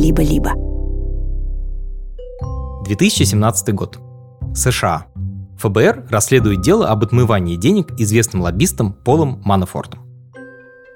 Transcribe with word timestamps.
либо-либо. 0.00 0.52
2017 2.84 3.74
год. 3.74 3.98
США. 4.54 5.06
ФБР 5.58 6.06
расследует 6.08 6.62
дело 6.62 6.88
об 6.88 7.04
отмывании 7.04 7.56
денег 7.56 7.92
известным 7.98 8.40
лоббистом 8.40 8.94
Полом 8.94 9.42
Манафортом. 9.44 10.00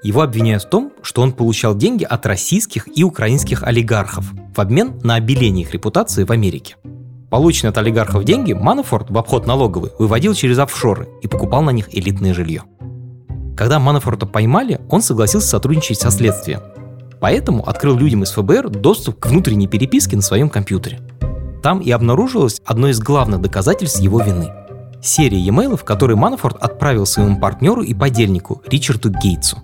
Его 0.01 0.21
обвиняют 0.21 0.63
в 0.63 0.69
том, 0.69 0.91
что 1.03 1.21
он 1.21 1.33
получал 1.33 1.75
деньги 1.75 2.03
от 2.03 2.25
российских 2.25 2.87
и 2.97 3.03
украинских 3.03 3.63
олигархов 3.63 4.25
в 4.55 4.59
обмен 4.59 4.99
на 5.03 5.15
обеление 5.15 5.65
их 5.65 5.73
репутации 5.73 6.23
в 6.23 6.31
Америке. 6.31 6.75
Полученные 7.29 7.69
от 7.69 7.77
олигархов 7.77 8.23
деньги 8.23 8.53
Манафорт 8.53 9.11
в 9.11 9.17
обход 9.17 9.45
налоговый 9.45 9.91
выводил 9.99 10.33
через 10.33 10.57
офшоры 10.57 11.07
и 11.21 11.27
покупал 11.27 11.61
на 11.61 11.71
них 11.71 11.95
элитное 11.95 12.33
жилье. 12.33 12.63
Когда 13.55 13.79
Манафорта 13.79 14.25
поймали, 14.25 14.81
он 14.89 15.01
согласился 15.01 15.47
сотрудничать 15.47 15.99
со 15.99 16.11
следствием. 16.11 16.61
Поэтому 17.19 17.67
открыл 17.67 17.97
людям 17.97 18.23
из 18.23 18.31
ФБР 18.31 18.69
доступ 18.69 19.19
к 19.19 19.27
внутренней 19.27 19.67
переписке 19.67 20.15
на 20.15 20.21
своем 20.21 20.49
компьютере. 20.49 20.99
Там 21.63 21.79
и 21.79 21.89
обнаружилось 21.91 22.61
одно 22.65 22.89
из 22.89 22.99
главных 22.99 23.41
доказательств 23.41 23.99
его 23.99 24.21
вины. 24.21 24.51
Серия 25.01 25.39
e-mailов, 25.39 25.83
которые 25.83 26.17
Манафорт 26.17 26.57
отправил 26.57 27.05
своему 27.05 27.39
партнеру 27.39 27.81
и 27.81 27.93
подельнику 27.93 28.61
Ричарду 28.67 29.09
Гейтсу. 29.09 29.57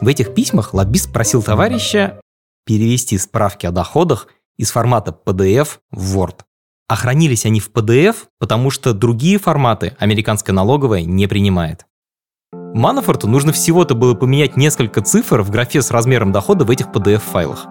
В 0.00 0.08
этих 0.08 0.34
письмах 0.34 0.74
лоббист 0.74 1.12
просил 1.12 1.42
товарища 1.42 2.20
перевести 2.64 3.16
справки 3.16 3.66
о 3.66 3.70
доходах 3.70 4.28
из 4.56 4.70
формата 4.70 5.16
PDF 5.24 5.78
в 5.90 6.18
Word. 6.18 6.40
А 6.88 6.96
хранились 6.96 7.46
они 7.46 7.60
в 7.60 7.70
PDF, 7.70 8.16
потому 8.38 8.70
что 8.70 8.92
другие 8.92 9.38
форматы 9.38 9.96
американская 9.98 10.54
налоговая 10.54 11.02
не 11.02 11.26
принимает. 11.26 11.86
Манафорту 12.76 13.26
нужно 13.26 13.52
всего-то 13.52 13.94
было 13.94 14.12
поменять 14.12 14.58
несколько 14.58 15.00
цифр 15.00 15.40
в 15.40 15.48
графе 15.48 15.80
с 15.80 15.90
размером 15.90 16.30
дохода 16.30 16.66
в 16.66 16.70
этих 16.70 16.88
PDF-файлах. 16.88 17.64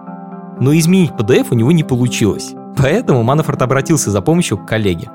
Но 0.58 0.76
изменить 0.76 1.12
PDF 1.12 1.46
у 1.52 1.54
него 1.54 1.70
не 1.70 1.84
получилось. 1.84 2.54
Поэтому 2.76 3.22
Манафорт 3.22 3.62
обратился 3.62 4.10
за 4.10 4.20
помощью 4.20 4.58
к 4.58 4.66
коллеге. 4.66 5.08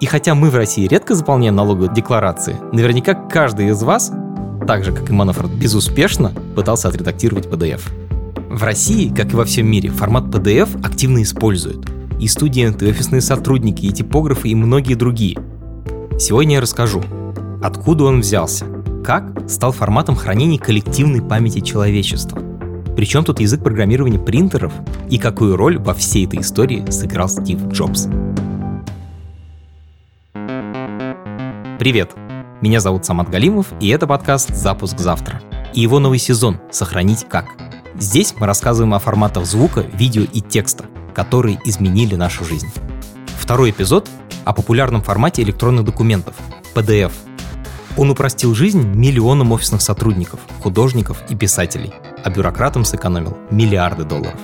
И 0.00 0.06
хотя 0.06 0.34
мы 0.34 0.48
в 0.48 0.56
России 0.56 0.88
редко 0.88 1.14
заполняем 1.14 1.54
налоговые 1.54 1.92
декларации, 1.92 2.56
наверняка 2.72 3.12
каждый 3.12 3.68
из 3.68 3.82
вас, 3.82 4.10
так 4.66 4.84
же 4.84 4.92
как 4.92 5.10
и 5.10 5.12
Манафорт, 5.12 5.50
безуспешно 5.50 6.32
пытался 6.54 6.88
отредактировать 6.88 7.44
PDF. 7.44 7.82
В 8.48 8.62
России, 8.62 9.14
как 9.14 9.34
и 9.34 9.36
во 9.36 9.44
всем 9.44 9.66
мире, 9.70 9.90
формат 9.90 10.34
PDF 10.34 10.82
активно 10.82 11.22
используют. 11.22 11.86
И 12.18 12.26
студенты, 12.26 12.86
и 12.86 12.90
офисные 12.90 13.20
сотрудники, 13.20 13.84
и 13.84 13.92
типографы, 13.92 14.48
и 14.48 14.54
многие 14.54 14.94
другие. 14.94 15.36
Сегодня 16.18 16.54
я 16.54 16.62
расскажу, 16.62 17.02
откуда 17.62 18.04
он 18.04 18.20
взялся, 18.20 18.64
как 19.06 19.48
стал 19.48 19.72
форматом 19.72 20.16
хранения 20.16 20.58
коллективной 20.58 21.22
памяти 21.22 21.60
человечества– 21.60 22.42
причем 22.96 23.24
тут 23.24 23.40
язык 23.40 23.62
программирования 23.62 24.18
принтеров 24.18 24.72
и 25.10 25.18
какую 25.18 25.54
роль 25.56 25.78
во 25.78 25.92
всей 25.92 26.24
этой 26.24 26.40
истории 26.40 26.90
сыграл 26.90 27.28
Стив 27.28 27.66
Джобс. 27.68 28.08
Привет! 31.78 32.12
Меня 32.62 32.80
зовут 32.80 33.04
Самат 33.04 33.28
Галимов, 33.28 33.66
и 33.80 33.88
это 33.88 34.06
подкаст 34.06 34.56
«Запуск 34.56 34.98
завтра». 34.98 35.42
И 35.74 35.80
его 35.80 35.98
новый 35.98 36.18
сезон 36.18 36.58
«Сохранить 36.70 37.26
как». 37.28 37.44
Здесь 37.98 38.34
мы 38.38 38.46
рассказываем 38.46 38.94
о 38.94 38.98
форматах 38.98 39.44
звука, 39.44 39.82
видео 39.82 40.22
и 40.22 40.40
текста, 40.40 40.86
которые 41.14 41.58
изменили 41.66 42.14
нашу 42.14 42.46
жизнь. 42.46 42.68
Второй 43.38 43.72
эпизод 43.72 44.08
о 44.46 44.54
популярном 44.54 45.02
формате 45.02 45.42
электронных 45.42 45.84
документов– 45.84 46.34
PDF. 46.74 47.12
Он 47.96 48.10
упростил 48.10 48.54
жизнь 48.54 48.82
миллионам 48.82 49.52
офисных 49.52 49.82
сотрудников, 49.82 50.40
художников 50.62 51.22
и 51.28 51.34
писателей– 51.34 51.92
а 52.26 52.30
бюрократам 52.30 52.84
сэкономил 52.84 53.36
миллиарды 53.52 54.02
долларов. 54.02 54.40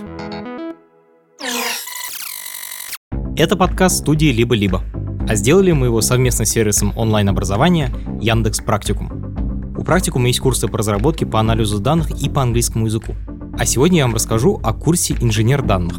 Это 3.36 3.56
подкаст 3.56 3.98
студии 3.98 4.30
«Либо-либо», 4.32 4.84
а 5.28 5.34
сделали 5.34 5.72
мы 5.72 5.86
его 5.86 6.00
совместно 6.00 6.44
с 6.44 6.50
сервисом 6.50 6.96
онлайн-образования 6.96 7.92
Яндекс 8.20 8.60
Практикум. 8.60 9.74
У 9.76 9.82
Практикума 9.82 10.28
есть 10.28 10.38
курсы 10.38 10.68
по 10.68 10.78
разработке 10.78 11.26
по 11.26 11.40
анализу 11.40 11.80
данных 11.80 12.22
и 12.22 12.28
по 12.28 12.42
английскому 12.42 12.86
языку. 12.86 13.16
А 13.58 13.66
сегодня 13.66 13.98
я 13.98 14.04
вам 14.04 14.14
расскажу 14.14 14.60
о 14.62 14.72
курсе 14.72 15.16
«Инженер 15.18 15.62
данных». 15.62 15.96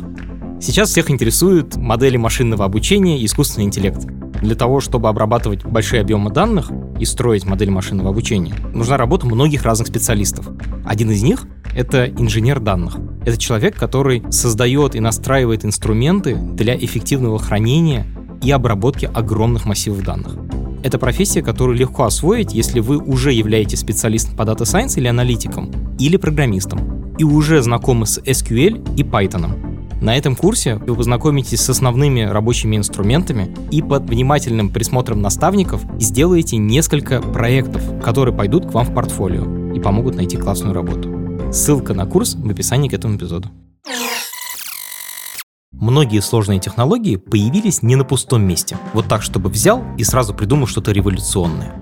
Сейчас 0.61 0.91
всех 0.91 1.11
интересуют 1.11 1.75
модели 1.75 2.15
машинного 2.15 2.63
обучения 2.63 3.19
и 3.19 3.25
искусственный 3.25 3.65
интеллект. 3.65 4.07
Для 4.43 4.55
того, 4.55 4.81
чтобы 4.81 5.07
обрабатывать 5.07 5.63
большие 5.63 6.01
объемы 6.01 6.29
данных 6.29 6.69
и 6.99 7.05
строить 7.05 7.45
модель 7.45 7.69
машинного 7.69 8.09
обучения, 8.09 8.53
нужна 8.73 8.97
работа 8.97 9.25
многих 9.25 9.63
разных 9.63 9.87
специалистов. 9.87 10.49
Один 10.85 11.11
из 11.11 11.23
них 11.23 11.47
это 11.73 12.07
инженер 12.07 12.59
данных. 12.59 12.97
Это 13.25 13.37
человек, 13.37 13.75
который 13.77 14.21
создает 14.31 14.95
и 14.95 14.99
настраивает 14.99 15.63
инструменты 15.63 16.35
для 16.35 16.75
эффективного 16.75 17.39
хранения 17.39 18.05
и 18.41 18.51
обработки 18.51 19.09
огромных 19.11 19.63
массивов 19.63 20.03
данных. 20.03 20.35
Это 20.83 20.99
профессия, 20.99 21.41
которую 21.41 21.77
легко 21.77 22.03
освоить, 22.03 22.53
если 22.53 22.81
вы 22.81 22.97
уже 22.97 23.31
являетесь 23.31 23.79
специалистом 23.79 24.35
по 24.35 24.41
Data 24.41 24.63
Science 24.63 24.97
или 24.97 25.07
аналитиком, 25.07 25.71
или 25.97 26.17
программистом, 26.17 27.15
и 27.17 27.23
уже 27.23 27.61
знакомы 27.61 28.05
с 28.05 28.19
SQL 28.19 28.95
и 28.97 29.03
Python. 29.03 29.72
На 30.03 30.17
этом 30.17 30.35
курсе 30.35 30.75
вы 30.75 30.97
познакомитесь 30.97 31.61
с 31.61 31.69
основными 31.69 32.23
рабочими 32.23 32.75
инструментами 32.75 33.55
и 33.71 33.81
под 33.81 34.03
внимательным 34.03 34.69
присмотром 34.69 35.21
наставников 35.21 35.81
сделаете 35.97 36.57
несколько 36.57 37.21
проектов, 37.21 37.81
которые 38.03 38.35
пойдут 38.35 38.69
к 38.69 38.73
вам 38.73 38.85
в 38.85 38.93
портфолио 38.93 39.71
и 39.73 39.79
помогут 39.79 40.15
найти 40.15 40.35
классную 40.35 40.73
работу. 40.73 41.53
Ссылка 41.53 41.93
на 41.93 42.05
курс 42.05 42.35
в 42.35 42.49
описании 42.49 42.89
к 42.89 42.93
этому 42.93 43.15
эпизоду. 43.15 43.49
Многие 45.71 46.19
сложные 46.19 46.59
технологии 46.59 47.15
появились 47.15 47.81
не 47.81 47.95
на 47.95 48.03
пустом 48.03 48.43
месте, 48.43 48.77
вот 48.93 49.07
так, 49.07 49.21
чтобы 49.21 49.49
взял 49.49 49.85
и 49.97 50.03
сразу 50.03 50.33
придумал 50.33 50.67
что-то 50.67 50.91
революционное. 50.91 51.75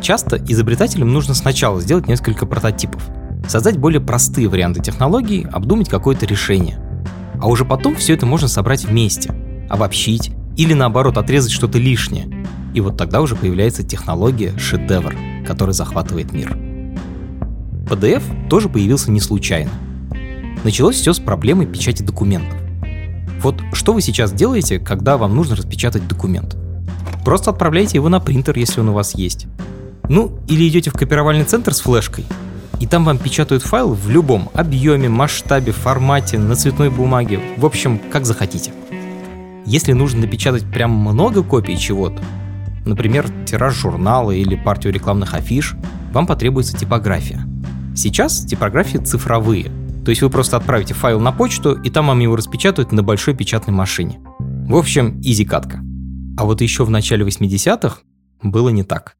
Часто 0.00 0.38
изобретателям 0.38 1.12
нужно 1.12 1.34
сначала 1.34 1.82
сделать 1.82 2.08
несколько 2.08 2.46
прототипов, 2.46 3.06
создать 3.46 3.76
более 3.76 4.00
простые 4.00 4.48
варианты 4.48 4.80
технологий, 4.80 5.46
обдумать 5.52 5.90
какое-то 5.90 6.24
решение. 6.24 6.78
А 7.42 7.48
уже 7.48 7.64
потом 7.64 7.96
все 7.96 8.14
это 8.14 8.24
можно 8.24 8.46
собрать 8.46 8.84
вместе, 8.84 9.34
обобщить 9.68 10.30
или 10.56 10.74
наоборот 10.74 11.18
отрезать 11.18 11.50
что-то 11.50 11.76
лишнее. 11.76 12.46
И 12.72 12.80
вот 12.80 12.96
тогда 12.96 13.20
уже 13.20 13.34
появляется 13.34 13.82
технология 13.82 14.56
шедевр, 14.56 15.16
который 15.44 15.74
захватывает 15.74 16.32
мир. 16.32 16.56
PDF 17.90 18.22
тоже 18.48 18.68
появился 18.68 19.10
не 19.10 19.18
случайно. 19.18 19.72
Началось 20.62 20.94
все 20.94 21.12
с 21.12 21.18
проблемы 21.18 21.66
печати 21.66 22.04
документов. 22.04 22.56
Вот 23.40 23.60
что 23.72 23.92
вы 23.92 24.02
сейчас 24.02 24.32
делаете, 24.32 24.78
когда 24.78 25.16
вам 25.16 25.34
нужно 25.34 25.56
распечатать 25.56 26.06
документ? 26.06 26.56
Просто 27.24 27.50
отправляете 27.50 27.98
его 27.98 28.08
на 28.08 28.20
принтер, 28.20 28.56
если 28.56 28.78
он 28.78 28.90
у 28.90 28.92
вас 28.92 29.16
есть. 29.16 29.48
Ну, 30.08 30.38
или 30.46 30.68
идете 30.68 30.90
в 30.90 30.94
копировальный 30.94 31.44
центр 31.44 31.74
с 31.74 31.80
флешкой, 31.80 32.24
и 32.82 32.86
там 32.86 33.04
вам 33.04 33.16
печатают 33.18 33.62
файл 33.62 33.94
в 33.94 34.10
любом 34.10 34.50
объеме, 34.54 35.08
масштабе, 35.08 35.70
формате, 35.70 36.36
на 36.36 36.56
цветной 36.56 36.90
бумаге, 36.90 37.38
в 37.56 37.64
общем, 37.64 38.00
как 38.10 38.26
захотите. 38.26 38.72
Если 39.64 39.92
нужно 39.92 40.22
напечатать 40.22 40.64
прям 40.64 40.90
много 40.90 41.44
копий 41.44 41.78
чего-то, 41.78 42.20
например, 42.84 43.30
тираж 43.46 43.76
журнала 43.76 44.32
или 44.32 44.56
партию 44.56 44.92
рекламных 44.92 45.34
афиш, 45.34 45.76
вам 46.12 46.26
потребуется 46.26 46.76
типография. 46.76 47.46
Сейчас 47.94 48.44
типографии 48.44 48.98
цифровые, 48.98 49.70
то 50.04 50.10
есть 50.10 50.20
вы 50.20 50.28
просто 50.28 50.56
отправите 50.56 50.92
файл 50.92 51.20
на 51.20 51.30
почту, 51.30 51.74
и 51.74 51.88
там 51.88 52.08
вам 52.08 52.18
его 52.18 52.34
распечатают 52.34 52.90
на 52.90 53.04
большой 53.04 53.36
печатной 53.36 53.74
машине. 53.74 54.18
В 54.40 54.74
общем, 54.74 55.20
изи 55.20 55.44
катка. 55.44 55.78
А 56.36 56.44
вот 56.44 56.60
еще 56.60 56.84
в 56.84 56.90
начале 56.90 57.24
80-х 57.24 57.98
было 58.42 58.70
не 58.70 58.82
так. 58.82 59.16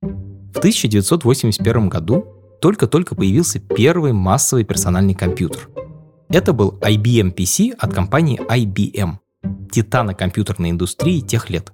В 0.00 0.58
1981 0.58 1.88
году 1.88 2.33
только-только 2.64 3.14
появился 3.14 3.60
первый 3.60 4.14
массовый 4.14 4.64
персональный 4.64 5.14
компьютер. 5.14 5.68
Это 6.30 6.54
был 6.54 6.78
IBM 6.80 7.34
PC 7.34 7.72
от 7.78 7.92
компании 7.92 8.40
IBM, 8.48 9.18
титана 9.70 10.14
компьютерной 10.14 10.70
индустрии 10.70 11.20
тех 11.20 11.50
лет. 11.50 11.72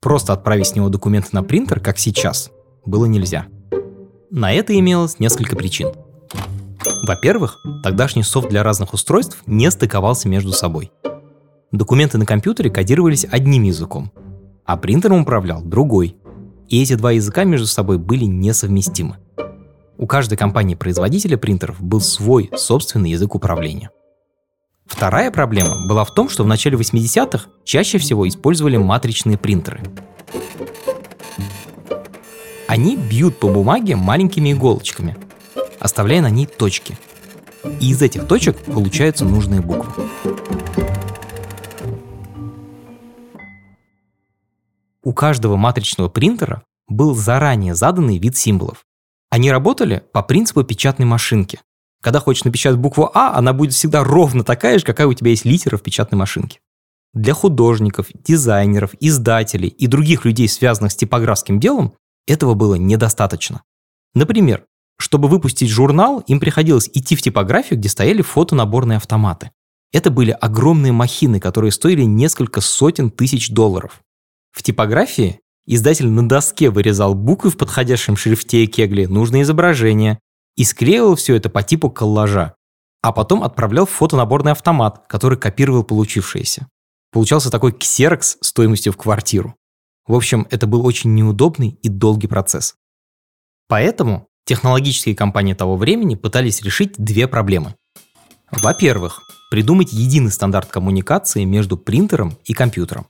Просто 0.00 0.32
отправить 0.32 0.68
с 0.68 0.74
него 0.74 0.88
документы 0.88 1.28
на 1.32 1.42
принтер, 1.42 1.80
как 1.80 1.98
сейчас, 1.98 2.50
было 2.86 3.04
нельзя– 3.04 3.46
на 4.30 4.52
это 4.52 4.76
имелось 4.76 5.20
несколько 5.20 5.54
причин. 5.54 5.92
Во-первых, 7.04 7.62
тогдашний 7.82 8.24
софт 8.24 8.48
для 8.48 8.62
разных 8.64 8.92
устройств 8.92 9.42
не 9.46 9.70
стыковался 9.70 10.28
между 10.28 10.52
собой. 10.52 10.90
Документы 11.70 12.18
на 12.18 12.26
компьютере 12.26 12.70
кодировались 12.70 13.24
одним 13.30 13.62
языком, 13.62 14.10
а 14.64 14.76
принтером 14.76 15.22
управлял 15.22 15.62
другой. 15.62 16.16
И 16.68 16.82
эти 16.82 16.94
два 16.94 17.12
языка 17.12 17.44
между 17.44 17.66
собой 17.66 17.98
были 17.98 18.24
несовместимы. 18.24 19.18
У 19.98 20.06
каждой 20.06 20.36
компании-производителя 20.36 21.38
принтеров 21.38 21.80
был 21.80 22.00
свой 22.00 22.50
собственный 22.54 23.10
язык 23.10 23.34
управления. 23.34 23.90
Вторая 24.84 25.30
проблема 25.30 25.86
была 25.88 26.04
в 26.04 26.12
том, 26.12 26.28
что 26.28 26.44
в 26.44 26.46
начале 26.46 26.76
80-х 26.76 27.48
чаще 27.64 27.98
всего 27.98 28.28
использовали 28.28 28.76
матричные 28.76 29.38
принтеры. 29.38 29.80
Они 32.68 32.96
бьют 32.96 33.38
по 33.38 33.48
бумаге 33.48 33.96
маленькими 33.96 34.52
иголочками, 34.52 35.16
оставляя 35.80 36.20
на 36.20 36.30
ней 36.30 36.46
точки. 36.46 36.98
и 37.80 37.90
из 37.90 38.00
этих 38.00 38.28
точек 38.28 38.58
получаются 38.64 39.24
нужные 39.24 39.60
буквы. 39.60 40.04
У 45.02 45.12
каждого 45.12 45.56
матричного 45.56 46.08
принтера 46.08 46.62
был 46.86 47.14
заранее 47.14 47.74
заданный 47.74 48.18
вид 48.18 48.36
символов. 48.36 48.85
Они 49.36 49.50
работали 49.50 50.02
по 50.14 50.22
принципу 50.22 50.62
печатной 50.64 51.04
машинки. 51.04 51.60
Когда 52.00 52.20
хочешь 52.20 52.44
напечатать 52.44 52.80
букву 52.80 53.10
А, 53.12 53.36
она 53.36 53.52
будет 53.52 53.74
всегда 53.74 54.02
ровно 54.02 54.44
такая 54.44 54.78
же, 54.78 54.84
какая 54.86 55.06
у 55.06 55.12
тебя 55.12 55.28
есть 55.28 55.44
литера 55.44 55.76
в 55.76 55.82
печатной 55.82 56.16
машинке. 56.16 56.60
Для 57.12 57.34
художников, 57.34 58.06
дизайнеров, 58.14 58.94
издателей 58.98 59.68
и 59.68 59.88
других 59.88 60.24
людей, 60.24 60.48
связанных 60.48 60.92
с 60.92 60.96
типографским 60.96 61.60
делом, 61.60 61.92
этого 62.26 62.54
было 62.54 62.76
недостаточно. 62.76 63.62
Например, 64.14 64.64
чтобы 64.96 65.28
выпустить 65.28 65.68
журнал, 65.68 66.20
им 66.20 66.40
приходилось 66.40 66.88
идти 66.94 67.14
в 67.14 67.20
типографию, 67.20 67.78
где 67.78 67.90
стояли 67.90 68.22
фотонаборные 68.22 68.96
автоматы. 68.96 69.50
Это 69.92 70.10
были 70.10 70.30
огромные 70.30 70.92
махины, 70.92 71.40
которые 71.40 71.72
стоили 71.72 72.04
несколько 72.04 72.62
сотен 72.62 73.10
тысяч 73.10 73.50
долларов. 73.50 74.00
В 74.52 74.62
типографии 74.62 75.40
издатель 75.66 76.08
на 76.08 76.28
доске 76.28 76.70
вырезал 76.70 77.14
буквы 77.14 77.50
в 77.50 77.56
подходящем 77.56 78.16
шрифте 78.16 78.64
и 78.64 78.66
кегле, 78.66 79.08
нужное 79.08 79.42
изображение, 79.42 80.18
и 80.56 80.64
склеивал 80.64 81.16
все 81.16 81.34
это 81.34 81.50
по 81.50 81.62
типу 81.62 81.90
коллажа, 81.90 82.54
а 83.02 83.12
потом 83.12 83.42
отправлял 83.42 83.86
в 83.86 83.90
фотонаборный 83.90 84.52
автомат, 84.52 85.04
который 85.08 85.38
копировал 85.38 85.84
получившееся. 85.84 86.68
Получался 87.12 87.50
такой 87.50 87.72
ксерокс 87.72 88.38
стоимостью 88.40 88.92
в 88.92 88.96
квартиру. 88.96 89.54
В 90.06 90.14
общем, 90.14 90.46
это 90.50 90.66
был 90.66 90.86
очень 90.86 91.14
неудобный 91.14 91.78
и 91.82 91.88
долгий 91.88 92.28
процесс. 92.28 92.74
Поэтому 93.68 94.28
Технологические 94.46 95.16
компании 95.16 95.54
того 95.54 95.76
времени 95.76 96.14
пытались 96.14 96.62
решить 96.62 96.94
две 96.96 97.26
проблемы. 97.26 97.74
Во-первых, 98.52 99.20
придумать 99.50 99.92
единый 99.92 100.30
стандарт 100.30 100.70
коммуникации 100.70 101.42
между 101.42 101.76
принтером 101.76 102.38
и 102.44 102.54
компьютером. 102.54 103.08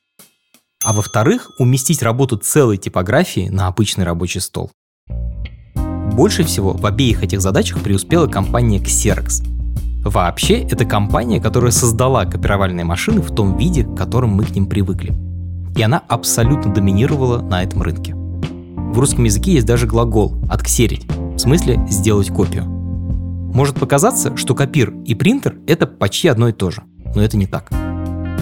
А 0.84 0.92
во-вторых, 0.92 1.50
уместить 1.58 2.02
работу 2.02 2.36
целой 2.36 2.76
типографии 2.76 3.48
на 3.48 3.66
обычный 3.66 4.04
рабочий 4.04 4.40
стол. 4.40 4.70
Больше 6.12 6.44
всего 6.44 6.72
в 6.72 6.86
обеих 6.86 7.22
этих 7.22 7.40
задачах 7.40 7.80
преуспела 7.80 8.26
компания 8.26 8.78
Xerox. 8.78 9.44
Вообще, 10.02 10.60
это 10.60 10.84
компания, 10.84 11.40
которая 11.40 11.72
создала 11.72 12.24
копировальные 12.24 12.84
машины 12.84 13.20
в 13.20 13.34
том 13.34 13.56
виде, 13.58 13.84
к 13.84 13.96
которым 13.96 14.30
мы 14.30 14.44
к 14.44 14.50
ним 14.50 14.66
привыкли. 14.66 15.14
И 15.76 15.82
она 15.82 16.02
абсолютно 16.08 16.72
доминировала 16.72 17.42
на 17.42 17.62
этом 17.62 17.82
рынке. 17.82 18.14
В 18.14 18.98
русском 18.98 19.24
языке 19.24 19.52
есть 19.52 19.66
даже 19.66 19.86
глагол 19.86 20.40
«отксерить», 20.48 21.06
в 21.10 21.38
смысле 21.38 21.84
сделать 21.90 22.28
копию. 22.28 22.64
Может 22.64 23.78
показаться, 23.78 24.36
что 24.36 24.54
копир 24.54 24.94
и 25.04 25.14
принтер— 25.14 25.56
это 25.66 25.86
почти 25.86 26.28
одно 26.28 26.48
и 26.48 26.52
то 26.52 26.70
же, 26.70 26.82
но 27.14 27.22
это 27.22 27.36
не 27.36 27.46
так. 27.46 27.70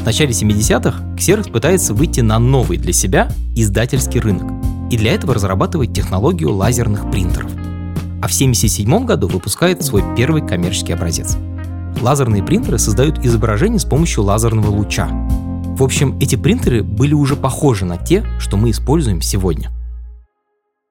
В 0.05 0.07
начале 0.07 0.33
70-х 0.33 1.03
Xerox 1.17 1.51
пытается 1.51 1.95
выйти 1.95 2.21
на 2.21 2.39
новый 2.39 2.77
для 2.77 2.93
себя 2.93 3.31
издательский 3.57 4.21
рынок, 4.21 4.53
и 4.91 4.99
для 4.99 5.15
этого 5.15 5.33
разрабатывает 5.33 5.95
технологию 5.95 6.53
лазерных 6.53 7.11
принтеров. 7.11 7.51
А 8.21 8.29
в 8.29 8.35
1977 8.35 9.07
году 9.07 9.29
выпускает 9.29 9.83
свой 9.83 10.05
первый 10.15 10.47
коммерческий 10.47 10.93
образец. 10.93 11.39
Лазерные 12.03 12.43
принтеры 12.43 12.79
создают 12.79 13.25
изображение 13.25 13.79
с 13.79 13.87
помощью 13.87 14.25
лазерного 14.25 14.69
луча. 14.69 15.09
В 15.09 15.83
общем, 15.83 16.19
эти 16.21 16.37
принтеры 16.37 16.83
были 16.83 17.15
уже 17.15 17.35
похожи 17.35 17.87
на 17.87 17.97
те, 17.97 18.27
что 18.39 18.59
мы 18.59 18.73
используем 18.73 19.23
сегодня. 19.23 19.71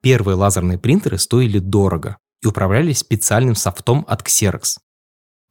Первые 0.01 0.37
лазерные 0.37 0.79
принтеры 0.79 1.19
стоили 1.19 1.59
дорого 1.59 2.17
и 2.41 2.47
управлялись 2.47 2.97
специальным 2.97 3.53
софтом 3.53 4.05
от 4.07 4.23
Xerox. 4.23 4.77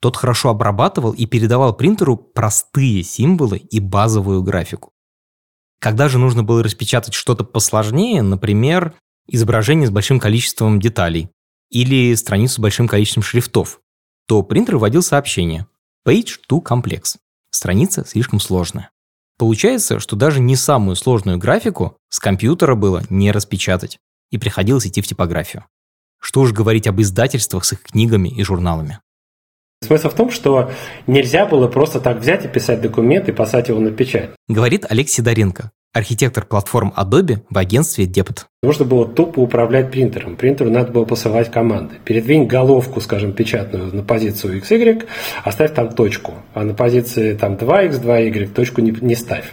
Тот 0.03 0.17
хорошо 0.17 0.49
обрабатывал 0.49 1.13
и 1.13 1.27
передавал 1.27 1.77
принтеру 1.77 2.17
простые 2.17 3.05
символы 3.05 3.59
и 3.59 3.79
базовую 3.79 4.43
графику. 4.43 4.93
Когда 5.79 6.09
же 6.09 6.19
нужно 6.19 6.43
было 6.43 6.65
распечатать 6.65 7.15
что-то 7.15 7.45
посложнее, 7.45 8.21
например, 8.23 8.95
изображение 9.29 9.87
с 9.87 9.93
большим 9.93 10.19
количеством 10.19 10.81
деталей 10.81 11.31
или 11.71 12.17
страницу 12.17 12.57
с 12.57 12.59
большим 12.59 12.89
количеством 12.89 13.23
шрифтов, 13.23 13.81
то 14.27 14.43
принтер 14.43 14.77
вводил 14.77 15.03
сообщение 15.03 15.69
«Page 16.05 16.41
to 16.51 16.61
complex»– 16.61 17.19
страница 17.51 18.05
слишком 18.05 18.41
сложная. 18.41 18.91
Получается, 19.39 20.01
что 20.01 20.17
даже 20.17 20.41
не 20.41 20.57
самую 20.57 20.97
сложную 20.97 21.39
графику 21.39 21.97
с 22.09 22.19
компьютера 22.19 22.75
было 22.75 23.05
не 23.09 23.31
распечатать 23.31 24.01
и 24.33 24.39
приходилось 24.39 24.85
идти 24.89 25.01
в 25.01 25.07
типографию. 25.07 25.65
Что 26.21 26.41
уж 26.41 26.51
говорить 26.51 26.89
об 26.89 27.01
издательствах 27.01 27.65
с 27.65 27.73
их 27.73 27.83
книгами 27.83 28.29
и 28.29 28.43
журналами. 28.43 28.99
Смысл 29.83 30.09
в 30.09 30.15
том, 30.15 30.31
что 30.31 30.71
нельзя 31.07 31.45
было 31.45 31.69
просто 31.69 32.01
так 32.01 32.19
взять 32.19 32.45
и 32.45 32.49
писать 32.49 32.81
документ 32.81 33.29
и 33.29 33.33
послать 33.33 33.69
его 33.69 33.81
на 33.81 33.91
печать. 33.91 34.31
Говорит 34.49 34.87
Олег 34.89 35.09
Сидоренко, 35.09 35.73
архитектор 35.93 36.45
платформ 36.45 36.95
Adobe 36.97 37.41
в 37.51 37.59
агентстве 37.59 38.07
Depot. 38.07 38.45
Нужно 38.63 38.85
было 38.85 39.07
тупо 39.07 39.41
управлять 39.41 39.91
принтером. 39.91 40.37
Принтеру 40.37 40.71
надо 40.71 40.93
было 40.93 41.05
посылать 41.05 41.51
команды. 41.51 41.97
Передвинь 42.05 42.47
головку, 42.47 43.01
скажем, 43.01 43.33
печатную 43.33 43.95
на 43.95 44.03
позицию 44.03 44.63
XY, 44.63 45.05
оставь 45.43 45.75
там 45.75 45.93
точку. 45.93 46.35
А 46.55 46.63
на 46.63 46.75
позиции 46.75 47.35
там 47.35 47.55
2x, 47.55 48.03
2y 48.03 48.55
точку 48.55 48.81
не, 48.81 48.93
не 48.93 49.17
ставь. 49.17 49.53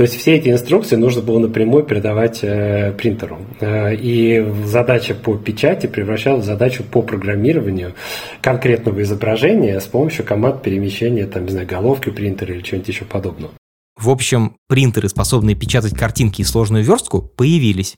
То 0.00 0.04
есть 0.04 0.16
все 0.16 0.36
эти 0.36 0.48
инструкции 0.48 0.96
нужно 0.96 1.20
было 1.20 1.38
напрямую 1.40 1.84
передавать 1.84 2.38
э, 2.40 2.94
принтеру. 2.96 3.36
Э, 3.60 3.94
и 3.94 4.42
задача 4.64 5.14
по 5.14 5.36
печати 5.36 5.88
превращалась 5.88 6.44
в 6.44 6.46
задачу 6.46 6.84
по 6.84 7.02
программированию 7.02 7.92
конкретного 8.40 9.02
изображения 9.02 9.78
с 9.78 9.84
помощью 9.84 10.24
команд 10.24 10.62
перемещения, 10.62 11.26
там, 11.26 11.44
не 11.44 11.50
знаю, 11.50 11.66
головки 11.66 12.08
принтера 12.08 12.54
или 12.54 12.62
чего-нибудь 12.62 12.88
еще 12.88 13.04
подобного. 13.04 13.52
В 13.98 14.08
общем, 14.08 14.56
принтеры, 14.68 15.10
способные 15.10 15.54
печатать 15.54 15.94
картинки 15.94 16.40
и 16.40 16.44
сложную 16.44 16.82
верстку, 16.82 17.20
появились. 17.20 17.96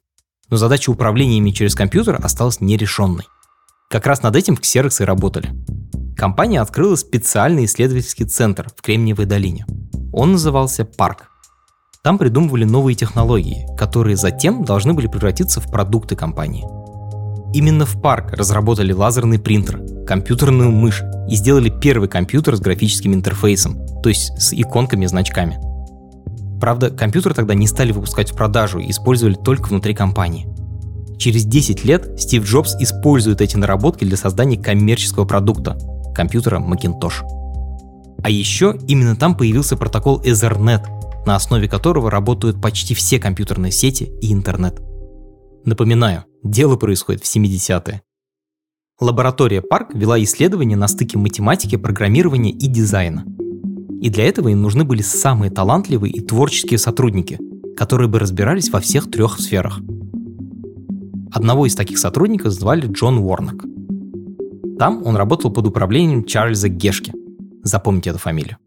Но 0.51 0.57
задача 0.57 0.91
управления 0.91 1.39
ими 1.39 1.53
через 1.53 1.77
компьютер 1.77 2.19
осталась 2.21 2.61
нерешенной. 2.61 3.29
Как 3.89 4.09
раз 4.09 4.25
над 4.25 4.35
этим 4.35 4.57
в 4.57 4.61
Xerox 4.61 5.05
и 5.05 5.05
работали. 5.05 5.51
Компания 6.17 6.61
открыла 6.61 6.97
специальный 6.97 7.67
исследовательский 7.67 8.27
центр 8.27 8.67
в 8.77 8.83
Кремниевой 8.83 9.27
долине. 9.27 9.67
Он 10.13 10.33
назывался 10.33 10.85
«Парк». 10.85 11.29
Там 12.05 12.19
придумывали 12.19 12.65
новые 12.65 12.97
технологии, 12.97 13.65
которые 13.77 14.17
затем 14.17 14.65
должны 14.65 14.93
были 14.93 15.07
превратиться 15.07 15.61
в 15.61 15.71
продукты 15.71 16.17
компании. 16.17 16.65
Именно 17.55 17.87
в 17.87 18.03
Парк 18.03 18.33
разработали 18.33 18.93
лазерный 18.93 19.39
принтер, 19.39 19.81
компьютерную 20.05 20.73
мышь 20.73 21.05
и 21.29 21.37
сделали 21.37 21.73
первый 21.81 22.09
компьютер 22.09 22.57
с 22.57 22.61
графическим 22.61 23.15
интерфейсом, 23.15 23.79
то 24.03 24.09
есть 24.09 24.33
с 24.37 24.53
иконками 24.53 25.05
и 25.05 25.07
значками. 25.09 25.61
Правда, 26.61 26.91
компьютер 26.91 27.35
тогда 27.35 27.55
не 27.55 27.69
стали 27.69 27.93
выпускать 27.93 28.33
в 28.33 28.35
продажу 28.35 28.81
и 28.81 28.91
использовали 28.91 29.35
только 29.35 29.69
внутри 29.69 29.95
компании. 29.95 30.49
Через 31.19 31.45
10 31.45 31.85
лет 31.85 32.21
Стив 32.21 32.45
Джобс 32.45 32.75
использует 32.81 33.41
эти 33.41 33.57
наработки 33.57 34.05
для 34.05 34.17
создания 34.17 34.57
коммерческого 34.57 35.25
продукта– 35.25 35.79
компьютера 36.17 36.59
Macintosh. 36.59 37.23
А 38.25 38.29
еще 38.29 38.77
именно 38.89 39.15
там 39.15 39.37
появился 39.37 39.77
протокол 39.77 40.21
Ethernet, 40.23 40.83
на 41.27 41.37
основе 41.37 41.69
которого 41.69 42.11
работают 42.11 42.61
почти 42.61 42.95
все 42.95 43.19
компьютерные 43.19 43.73
сети 43.73 44.13
и 44.21 44.33
интернет. 44.33 44.81
Напоминаю, 45.65 46.25
дело 46.43 46.77
происходит 46.77 47.23
в 47.23 47.37
70-е. 47.37 48.03
Лаборатория 49.01 49.63
Парк 49.63 49.95
вела 49.95 50.23
исследования 50.23 50.77
на 50.77 50.89
стыке 50.89 51.19
математики, 51.19 51.77
программирования 51.77 52.51
и 52.51 52.67
дизайна. 52.67 53.25
И 54.01 54.11
для 54.11 54.25
этого 54.25 54.49
им 54.49 54.63
нужны 54.63 54.85
были 54.85 55.03
самые 55.03 55.51
талантливые 55.51 56.13
и 56.13 56.21
творческие 56.21 56.79
сотрудники, 56.79 57.39
которые 57.77 58.09
бы 58.09 58.19
разбирались 58.19 58.71
во 58.71 58.81
всех 58.81 59.11
трех 59.11 59.41
сферах. 59.41 59.81
Одного 61.33 61.67
из 61.67 61.75
таких 61.75 61.99
сотрудников 61.99 62.53
звали 62.53 62.87
Джон 62.87 63.19
Уорнок. 63.19 63.65
Там 64.79 65.03
он 65.05 65.17
работал 65.17 65.51
под 65.53 65.67
управлением 65.67 66.25
Чарльза 66.25 66.69
Гешки. 66.69 67.13
Запомните 67.63 68.11
эту 68.11 68.19
фамилию. 68.19 68.59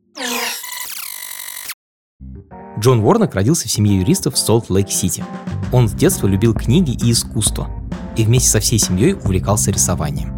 Джон 2.79 3.00
Уорнок 3.00 3.36
родился 3.36 3.67
в 3.67 3.72
семье 3.72 4.00
юристов 4.00 4.36
в 4.36 4.38
Солт-Лейк-Сити. 4.38 5.24
Он 5.72 5.88
с 5.88 5.94
детства 5.94 6.27
любил 6.27 6.53
книги 6.53 6.91
и 6.91 7.12
искусство, 7.12 7.70
и 8.17 8.24
вместе 8.24 8.50
со 8.50 8.60
всей 8.60 8.79
семьей 8.79 9.13
увлекался 9.13 9.72
рисованием. 9.72 10.34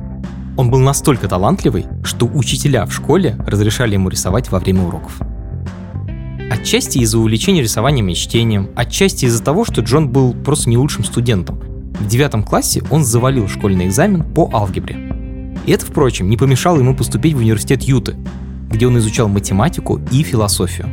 Он 0.56 0.70
был 0.70 0.80
настолько 0.80 1.28
талантливый, 1.28 1.86
что 2.04 2.26
учителя 2.28 2.86
в 2.86 2.94
школе 2.94 3.36
разрешали 3.48 3.94
ему 3.94 4.10
рисовать 4.10 4.52
во 4.52 4.60
время 4.60 4.84
уроков. 4.84 5.20
Отчасти 6.52 7.00
из-за 7.00 7.20
увлечения 7.20 7.62
рисованием 7.62 8.08
и 8.10 8.16
чтением, 8.16 8.70
отчасти 8.76 9.26
из-за 9.26 9.44
того, 9.44 9.66
что 9.66 9.82
Джон 9.82 10.10
был 10.10 10.34
просто 10.34 10.70
не 10.70 10.78
лучшим 10.78 11.04
студентом. 11.04 11.60
В 12.00 12.08
девятом 12.08 12.44
классе 12.44 12.84
он 12.90 13.04
завалил 13.04 13.48
школьный 13.48 13.88
экзамен 13.88 14.24
по 14.24 14.50
алгебре. 14.54 14.96
И 15.66 15.72
это, 15.72 15.86
впрочем, 15.86 16.30
не 16.30 16.38
помешало 16.38 16.80
ему 16.80 16.96
поступить 16.96 17.34
в 17.34 17.40
университет 17.40 17.84
Юты, 17.84 18.16
где 18.70 18.88
он 18.88 18.98
изучал 19.00 19.28
математику 19.28 20.00
и 20.12 20.24
философию. 20.24 20.88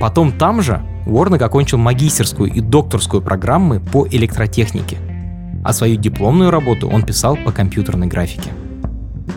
Потом 0.00 0.32
там 0.32 0.62
же 0.62 0.82
Уорнек 1.06 1.42
окончил 1.42 1.78
магистерскую 1.78 2.52
и 2.52 2.60
докторскую 2.60 3.22
программы 3.22 3.80
по 3.80 4.06
электротехнике, 4.08 4.98
а 5.64 5.72
свою 5.72 5.96
дипломную 5.96 6.50
работу 6.50 6.88
он 6.88 7.02
писал 7.02 7.36
по 7.36 7.52
компьютерной 7.52 8.06
графике. 8.06 8.50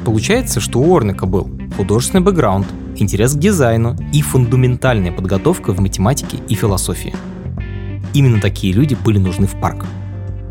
Получается, 0.04 0.60
что 0.60 0.80
у 0.80 0.96
Орника 0.96 1.26
был 1.26 1.50
художественный 1.78 2.24
бэкграунд, 2.24 2.68
интерес 2.96 3.34
к 3.34 3.40
дизайну 3.40 3.96
и 4.12 4.22
фундаментальная 4.22 5.12
подготовка 5.12 5.74
в 5.74 5.80
математике 5.80 6.38
и 6.48 6.56
философии. 6.56 7.14
Именно 8.14 8.42
такие 8.42 8.74
люди 8.74 8.96
были 8.96 9.20
нужны 9.20 9.48
в 9.48 9.60
парк. 9.60 9.86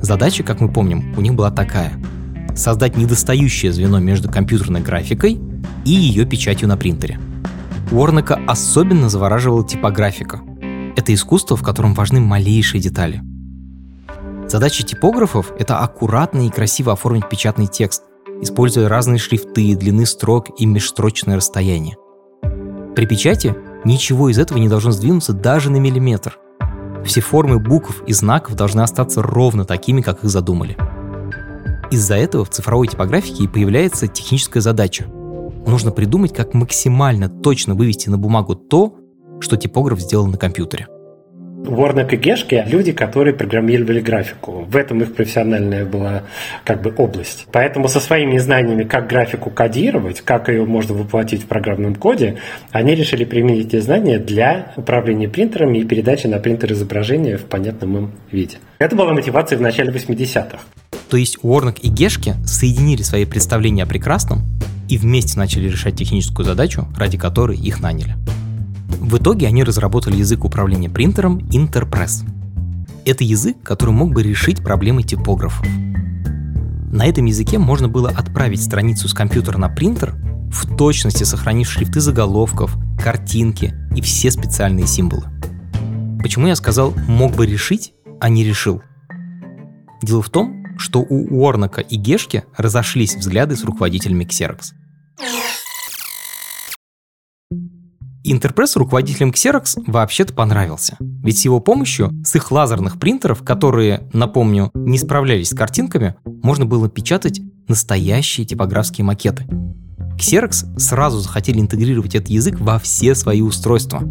Задача, 0.00 0.44
как 0.44 0.60
мы 0.60 0.68
помним, 0.68 1.12
у 1.16 1.20
них 1.20 1.34
была 1.34 1.50
такая– 1.50 1.92
создать 2.54 2.96
недостающее 2.96 3.72
звено 3.72 3.98
между 3.98 4.30
компьютерной 4.30 4.80
графикой 4.80 5.40
и 5.84 5.90
ее 5.90 6.24
печатью 6.24 6.68
на 6.68 6.76
принтере. 6.76 7.18
Уорнека 7.90 8.38
особенно 8.46 9.08
завораживала 9.08 9.66
типографика. 9.66 10.40
Это 10.96 11.14
искусство, 11.14 11.56
в 11.56 11.62
котором 11.62 11.94
важны 11.94 12.20
малейшие 12.20 12.82
детали. 12.82 13.22
Задача 14.46 14.82
типографов— 14.82 15.52
это 15.58 15.78
аккуратно 15.78 16.46
и 16.46 16.50
красиво 16.50 16.92
оформить 16.92 17.28
печатный 17.28 17.66
текст, 17.66 18.02
используя 18.42 18.88
разные 18.88 19.18
шрифты, 19.18 19.74
длины 19.74 20.04
строк 20.04 20.48
и 20.58 20.66
межстрочное 20.66 21.36
расстояние. 21.36 21.96
При 22.94 23.06
печати 23.06 23.54
ничего 23.84 24.28
из 24.28 24.38
этого 24.38 24.58
не 24.58 24.68
должно 24.68 24.90
сдвинуться 24.90 25.32
даже 25.32 25.70
на 25.70 25.76
миллиметр. 25.76 26.38
Все 27.04 27.20
формы 27.22 27.58
букв 27.58 28.02
и 28.06 28.12
знаков 28.12 28.54
должны 28.54 28.82
остаться 28.82 29.22
ровно 29.22 29.64
такими, 29.64 30.02
как 30.02 30.24
их 30.24 30.30
задумали. 30.30 30.76
Из-за 31.90 32.16
этого 32.16 32.44
в 32.44 32.50
цифровой 32.50 32.88
типографике 32.88 33.44
и 33.44 33.48
появляется 33.48 34.08
техническая 34.08 34.62
задача. 34.62 35.06
Нужно 35.66 35.90
придумать, 35.90 36.32
как 36.32 36.54
максимально 36.54 37.28
точно 37.28 37.74
вывести 37.74 38.08
на 38.08 38.18
бумагу 38.18 38.54
то, 38.54 38.96
что 39.40 39.56
типограф 39.56 40.00
сделал 40.00 40.26
на 40.26 40.36
компьютере– 40.36 40.86
Ворнек 41.64 42.12
и 42.12 42.16
Гешки– 42.16 42.62
люди, 42.66 42.92
которые 42.92 43.34
программировали 43.34 44.00
графику. 44.00 44.64
В 44.68 44.76
этом 44.76 45.02
их 45.02 45.14
профессиональная 45.14 45.84
была 45.84 46.22
как 46.64 46.82
бы 46.82 46.94
область. 46.96 47.46
Поэтому 47.52 47.88
со 47.88 48.00
своими 48.00 48.38
знаниями, 48.38 48.84
как 48.84 49.08
графику 49.08 49.50
кодировать, 49.50 50.20
как 50.20 50.48
ее 50.48 50.64
можно 50.64 50.94
воплотить 50.94 51.42
в 51.42 51.46
программном 51.46 51.94
коде, 51.94 52.36
они 52.70 52.94
решили 52.94 53.24
применить 53.24 53.68
эти 53.68 53.80
знания 53.80 54.18
для 54.18 54.72
управления 54.76 55.28
принтерами 55.28 55.78
и 55.78 55.84
передачи 55.84 56.26
на 56.26 56.38
принтер 56.38 56.72
изображения 56.72 57.36
в 57.36 57.44
понятном 57.44 57.96
им 57.96 58.10
виде. 58.30 58.58
Это 58.78 58.94
была 58.94 59.12
мотивация 59.12 59.58
в 59.58 59.60
начале 59.60 59.92
80-х. 59.92 60.58
То 61.10 61.16
есть 61.16 61.38
Уорнок 61.42 61.78
и 61.80 61.88
Гешки 61.88 62.34
соединили 62.46 63.02
свои 63.02 63.24
представления 63.24 63.82
о 63.82 63.86
прекрасном 63.86 64.40
и 64.88 64.98
вместе 64.98 65.38
начали 65.38 65.68
решать 65.68 65.96
техническую 65.96 66.44
задачу, 66.46 66.88
ради 66.96 67.18
которой 67.18 67.56
их 67.56 67.80
наняли. 67.80 68.16
В 69.00 69.18
итоге 69.18 69.46
они 69.46 69.62
разработали 69.64 70.16
язык 70.16 70.44
управления 70.44 70.88
принтером 70.88 71.38
Interpress. 71.38 72.26
Это 73.04 73.24
язык, 73.24 73.56
который 73.62 73.90
мог 73.90 74.12
бы 74.12 74.22
решить 74.22 74.62
проблемы 74.62 75.02
типографов. 75.02 75.66
На 76.90 77.06
этом 77.06 77.26
языке 77.26 77.58
можно 77.58 77.88
было 77.88 78.08
отправить 78.08 78.62
страницу 78.62 79.08
с 79.08 79.14
компьютера 79.14 79.58
на 79.58 79.68
принтер, 79.68 80.14
в 80.50 80.76
точности 80.76 81.24
сохранив 81.24 81.70
шрифты 81.70 82.00
заголовков, 82.00 82.76
картинки 82.98 83.74
и 83.94 84.00
все 84.00 84.30
специальные 84.30 84.86
символы. 84.86 85.26
Почему 86.20 86.46
я 86.46 86.56
сказал 86.56 86.94
«мог 87.06 87.36
бы 87.36 87.46
решить», 87.46 87.92
а 88.20 88.28
не 88.28 88.42
решил? 88.42 88.82
Дело 90.02 90.22
в 90.22 90.30
том, 90.30 90.64
что 90.78 91.00
у 91.00 91.40
Уорнака 91.40 91.80
и 91.80 91.96
Гешки 91.96 92.44
разошлись 92.56 93.16
взгляды 93.16 93.56
с 93.56 93.64
руководителями 93.64 94.24
Xerox. 94.24 94.72
Интерпресс 98.24 98.76
руководителям 98.76 99.30
Xerox 99.30 99.82
вообще-то 99.86 100.34
понравился. 100.34 100.96
Ведь 101.00 101.38
с 101.38 101.44
его 101.44 101.60
помощью, 101.60 102.12
с 102.24 102.34
их 102.36 102.50
лазерных 102.50 102.98
принтеров, 102.98 103.42
которые, 103.42 104.08
напомню, 104.12 104.70
не 104.74 104.98
справлялись 104.98 105.48
с 105.48 105.54
картинками, 105.54 106.14
можно 106.24 106.66
было 106.66 106.90
печатать 106.90 107.40
настоящие 107.68 108.46
типографские 108.46 109.04
макеты. 109.04 109.46
Xerox 110.18 110.78
сразу 110.78 111.20
захотели 111.20 111.60
интегрировать 111.60 112.14
этот 112.16 112.28
язык 112.28 112.60
во 112.60 112.78
все 112.78 113.14
свои 113.14 113.40
устройства. 113.40 114.02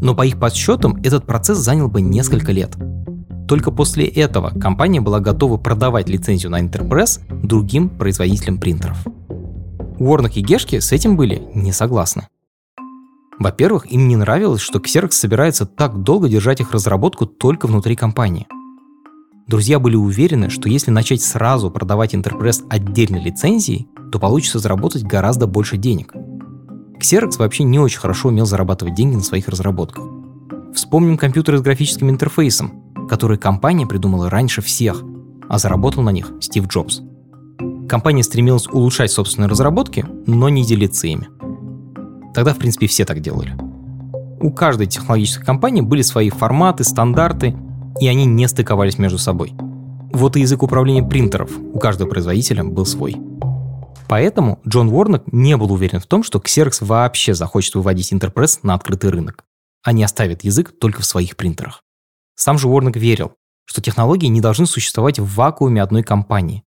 Но 0.00 0.14
по 0.14 0.24
их 0.24 0.38
подсчетам 0.38 0.96
этот 1.02 1.26
процесс 1.26 1.58
занял 1.58 1.88
бы 1.88 2.00
несколько 2.00 2.52
лет. 2.52 2.76
Только 3.48 3.70
после 3.70 4.04
этого 4.04 4.50
компания 4.50 5.00
была 5.00 5.20
готова 5.20 5.56
продавать 5.56 6.08
лицензию 6.08 6.50
на 6.50 6.60
Enterprise 6.60 7.20
другим 7.42 7.88
производителям 7.88 8.58
принтеров. 8.58 8.98
Уорнок 9.98 10.36
и 10.36 10.42
Гешки 10.42 10.78
с 10.78 10.92
этим 10.92 11.16
были 11.16 11.42
не 11.54 11.72
согласны. 11.72 12.28
Во-первых, 13.38 13.90
им 13.90 14.06
не 14.06 14.16
нравилось, 14.16 14.60
что 14.60 14.80
Xerox 14.80 15.12
собирается 15.12 15.64
так 15.64 16.02
долго 16.02 16.28
держать 16.28 16.60
их 16.60 16.72
разработку 16.72 17.24
только 17.24 17.66
внутри 17.66 17.96
компании. 17.96 18.46
Друзья 19.46 19.78
были 19.78 19.96
уверены, 19.96 20.50
что 20.50 20.68
если 20.68 20.90
начать 20.90 21.22
сразу 21.22 21.70
продавать 21.70 22.14
Enterprise 22.14 22.66
отдельной 22.68 23.22
лицензией, 23.22 23.88
то 24.12 24.18
получится 24.18 24.58
заработать 24.58 25.04
гораздо 25.04 25.46
больше 25.46 25.78
денег. 25.78 26.12
Xerox 27.00 27.38
вообще 27.38 27.64
не 27.64 27.78
очень 27.78 28.00
хорошо 28.00 28.28
умел 28.28 28.44
зарабатывать 28.44 28.94
деньги 28.94 29.14
на 29.14 29.22
своих 29.22 29.48
разработках. 29.48 30.04
Вспомним 30.74 31.16
компьютеры 31.16 31.58
с 31.58 31.62
графическим 31.62 32.10
интерфейсом, 32.10 32.77
которые 33.08 33.38
компания 33.38 33.86
придумала 33.86 34.30
раньше 34.30 34.62
всех, 34.62 35.02
а 35.48 35.58
заработал 35.58 36.02
на 36.02 36.10
них 36.10 36.32
Стив 36.40 36.66
Джобс. 36.66 37.00
Компания 37.88 38.22
стремилась 38.22 38.66
улучшать 38.68 39.10
собственные 39.10 39.48
разработки, 39.48 40.04
но 40.26 40.48
не 40.48 40.64
делиться 40.64 41.06
ими. 41.06 41.28
Тогда, 42.34 42.54
в 42.54 42.58
принципе, 42.58 42.86
все 42.86 43.04
так 43.04 43.20
делали. 43.20 43.56
У 44.40 44.52
каждой 44.52 44.86
технологической 44.86 45.44
компании 45.44 45.80
были 45.80 46.02
свои 46.02 46.30
форматы, 46.30 46.84
стандарты, 46.84 47.56
и 48.00 48.06
они 48.06 48.26
не 48.26 48.46
стыковались 48.46 48.98
между 48.98 49.18
собой. 49.18 49.54
Вот 50.12 50.36
и 50.36 50.40
язык 50.40 50.62
управления 50.62 51.02
принтеров 51.02 51.50
у 51.58 51.78
каждого 51.78 52.08
производителя 52.08 52.62
был 52.62 52.86
свой. 52.86 53.16
Поэтому 54.08 54.60
Джон 54.66 54.88
Уорнок 54.88 55.24
не 55.32 55.56
был 55.56 55.72
уверен 55.72 56.00
в 56.00 56.06
том, 56.06 56.22
что 56.22 56.38
Xerox 56.38 56.84
вообще 56.84 57.34
захочет 57.34 57.74
выводить 57.74 58.12
Интерпресс 58.12 58.60
на 58.62 58.74
открытый 58.74 59.10
рынок, 59.10 59.44
а 59.82 59.92
не 59.92 60.04
оставит 60.04 60.44
язык 60.44 60.72
только 60.78 61.02
в 61.02 61.06
своих 61.06 61.36
принтерах. 61.36 61.82
Сам 62.38 62.56
же 62.56 62.68
Уорнок 62.68 62.96
верил, 62.96 63.34
что 63.64 63.82
технологии 63.82 64.28
не 64.28 64.40
должны 64.40 64.64
существовать 64.64 65.18
в 65.18 65.34
вакууме 65.34 65.82
одной 65.82 66.04
компании. 66.04 66.62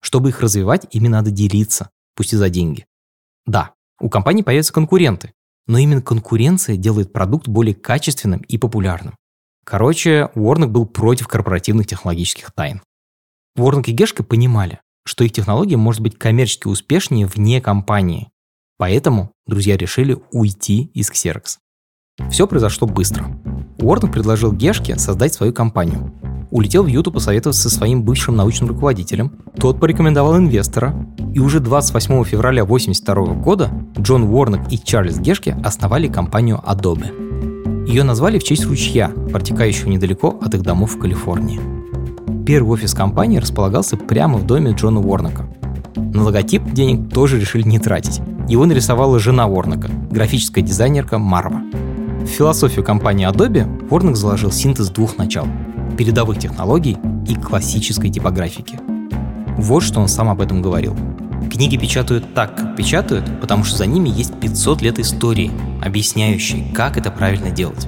Чтобы 0.00 0.30
их 0.30 0.40
развивать, 0.40 0.88
ими 0.90 1.06
надо 1.06 1.30
делиться, 1.30 1.90
пусть 2.16 2.32
и 2.32 2.36
за 2.36 2.50
деньги. 2.50 2.84
Да, 3.46 3.74
у 4.00 4.08
компании 4.08 4.42
появятся 4.42 4.72
конкуренты, 4.72 5.32
но 5.68 5.78
именно 5.78 6.02
конкуренция 6.02 6.76
делает 6.76 7.12
продукт 7.12 7.46
более 7.46 7.76
качественным 7.76 8.40
и 8.40 8.58
популярным. 8.58 9.16
Короче, 9.64 10.30
Уорнок 10.34 10.72
был 10.72 10.84
против 10.84 11.28
корпоративных 11.28 11.86
технологических 11.86 12.50
тайн. 12.50 12.82
Уорнок 13.56 13.88
и 13.88 13.92
Гешка 13.92 14.24
понимали, 14.24 14.80
что 15.06 15.22
их 15.22 15.30
технология 15.30 15.76
может 15.76 16.02
быть 16.02 16.18
коммерчески 16.18 16.66
успешнее 16.66 17.26
вне 17.26 17.60
компании. 17.60 18.30
Поэтому 18.78 19.30
друзья 19.46 19.76
решили 19.76 20.18
уйти 20.32 20.90
из 20.92 21.12
Xerox. 21.12 21.58
Все 22.30 22.48
произошло 22.48 22.88
быстро. 22.88 23.26
Уорнок 23.84 24.12
предложил 24.12 24.50
Гешке 24.50 24.98
создать 24.98 25.34
свою 25.34 25.52
компанию, 25.52 26.10
улетел 26.50 26.84
в 26.84 26.86
Юту 26.86 27.12
посоветоваться 27.12 27.68
со 27.68 27.76
своим 27.76 28.02
бывшим 28.02 28.34
научным 28.34 28.70
руководителем. 28.70 29.32
Тот 29.58 29.78
порекомендовал 29.78 30.38
инвестора. 30.38 30.94
И 31.34 31.38
уже 31.38 31.60
28 31.60 32.24
февраля 32.24 32.62
1982 32.62 33.42
года 33.42 33.70
Джон 33.98 34.22
Уорнок 34.22 34.72
и 34.72 34.78
Чарльз 34.78 35.18
Гешке 35.18 35.54
основали 35.62 36.08
компанию 36.08 36.62
Adobe. 36.64 37.86
Ее 37.86 38.04
назвали 38.04 38.38
в 38.38 38.44
честь 38.44 38.64
ручья, 38.64 39.08
протекающего 39.08 39.90
недалеко 39.90 40.38
от 40.40 40.54
их 40.54 40.62
домов 40.62 40.94
в 40.94 40.98
Калифорнии. 40.98 41.60
Первый 42.46 42.70
офис 42.70 42.94
компании 42.94 43.38
располагался 43.38 43.98
прямо 43.98 44.38
в 44.38 44.46
доме 44.46 44.72
Джона 44.72 45.00
Уорнака. 45.00 45.46
На 45.96 46.22
логотип 46.22 46.72
денег 46.72 47.12
тоже 47.12 47.38
решили 47.38 47.64
не 47.64 47.78
тратить. 47.78 48.22
Его 48.48 48.64
нарисовала 48.64 49.18
жена 49.18 49.46
Уорнака, 49.46 49.90
графическая 50.10 50.62
дизайнерка 50.62 51.18
Марва. 51.18 51.60
В 52.24 52.26
философию 52.26 52.82
компании 52.82 53.30
Adobe 53.30 53.73
Уорнак 53.90 54.16
заложил 54.16 54.50
синтез 54.50 54.88
двух 54.88 55.18
начал– 55.18 55.46
передовых 55.98 56.38
технологий 56.38 56.96
и 57.28 57.34
классической 57.34 58.10
типографики. 58.10 58.78
Вот 59.58 59.82
что 59.82 60.00
он 60.00 60.08
сам 60.08 60.28
об 60.28 60.40
этом 60.40 60.62
говорил. 60.62 60.96
Книги 61.52 61.76
печатают 61.76 62.34
так, 62.34 62.56
как 62.56 62.76
печатают, 62.76 63.40
потому 63.40 63.62
что 63.62 63.76
за 63.76 63.86
ними 63.86 64.08
есть 64.08 64.34
500 64.40 64.82
лет 64.82 64.98
истории, 64.98 65.50
объясняющей, 65.82 66.64
как 66.74 66.96
это 66.96 67.10
правильно 67.10 67.50
делать. 67.50 67.86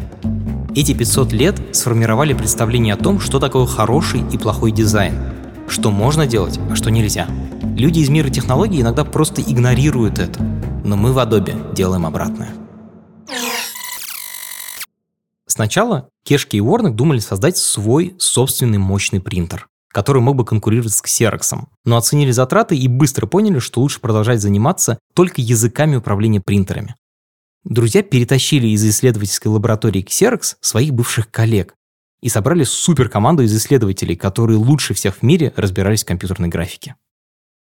Эти 0.75 0.93
500 0.93 1.33
лет 1.33 1.61
сформировали 1.73 2.35
представление 2.35 2.95
о 2.95 2.99
том, 2.99 3.19
что 3.19 3.41
такое 3.41 3.67
хороший 3.67 4.23
и 4.31 4.37
плохой 4.37 4.73
дизайн, 4.73 5.15
что 5.67 5.91
можно 5.91 6.27
делать, 6.27 6.61
а 6.71 6.77
что 6.77 6.91
нельзя. 6.91 7.27
Люди 7.77 8.01
из 8.01 8.11
мира 8.11 8.29
технологий 8.29 8.83
иногда 8.83 9.05
просто 9.05 9.41
игнорируют 9.41 10.19
это, 10.19 10.43
но 10.85 10.97
мы 10.97 11.13
в 11.13 11.19
Adobe 11.19 11.75
делаем 11.75 12.05
обратное. 12.05 12.51
Сначала 15.49 16.09
Кешки 16.25 16.57
и 16.57 16.61
Уорнек 16.61 16.95
думали 16.95 17.21
создать 17.21 17.57
свой 17.57 18.17
собственный 18.19 18.79
мощный 18.79 19.21
принтер, 19.21 19.69
который 19.93 20.21
мог 20.21 20.37
бы 20.37 20.45
конкурировать 20.45 20.93
с 20.93 21.03
Xerox, 21.03 21.67
но 21.85 21.97
оценили 21.97 22.33
затраты 22.33 22.77
и 22.77 22.89
быстро 22.89 23.27
поняли, 23.27 23.61
что 23.61 23.81
лучше 23.81 24.01
продолжать 24.01 24.41
заниматься 24.41 24.99
только 25.15 25.41
языками 25.41 25.97
управления 25.97 26.41
принтерами. 26.41 26.97
Друзья 27.65 28.03
перетащили 28.03 28.69
из 28.69 28.85
исследовательской 28.85 29.51
лаборатории 29.51 30.05
Xerox 30.05 30.57
своих 30.61 30.93
бывших 30.93 31.31
коллег 31.31 31.75
и 32.21 32.29
собрали 32.29 32.65
суперкоманду 32.65 33.43
из 33.43 33.57
исследователей, 33.57 34.17
которые 34.17 34.57
лучше 34.57 34.95
всех 34.95 35.17
в 35.17 35.23
мире 35.23 35.53
разбирались 35.57 36.03
в 36.03 36.07
компьютерной 36.07 36.49
графике. 36.49 36.97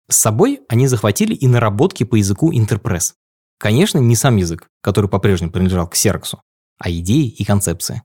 С 0.09 0.17
собой 0.17 0.61
они 0.69 0.87
захватили 0.87 1.33
и 1.33 1.47
наработки 1.47 2.03
по 2.03 2.15
языку 2.15 2.51
Interpress. 2.53 3.13
Конечно, 3.59 3.99
не 3.99 4.15
сам 4.15 4.37
язык, 4.37 4.67
который 4.81 5.09
по-прежнему 5.09 5.51
принадлежал 5.51 5.87
к 5.87 5.95
Xerox, 5.95 6.37
а 6.77 6.89
идеи 6.91 7.27
и 7.27 7.43
концепции. 7.43 8.03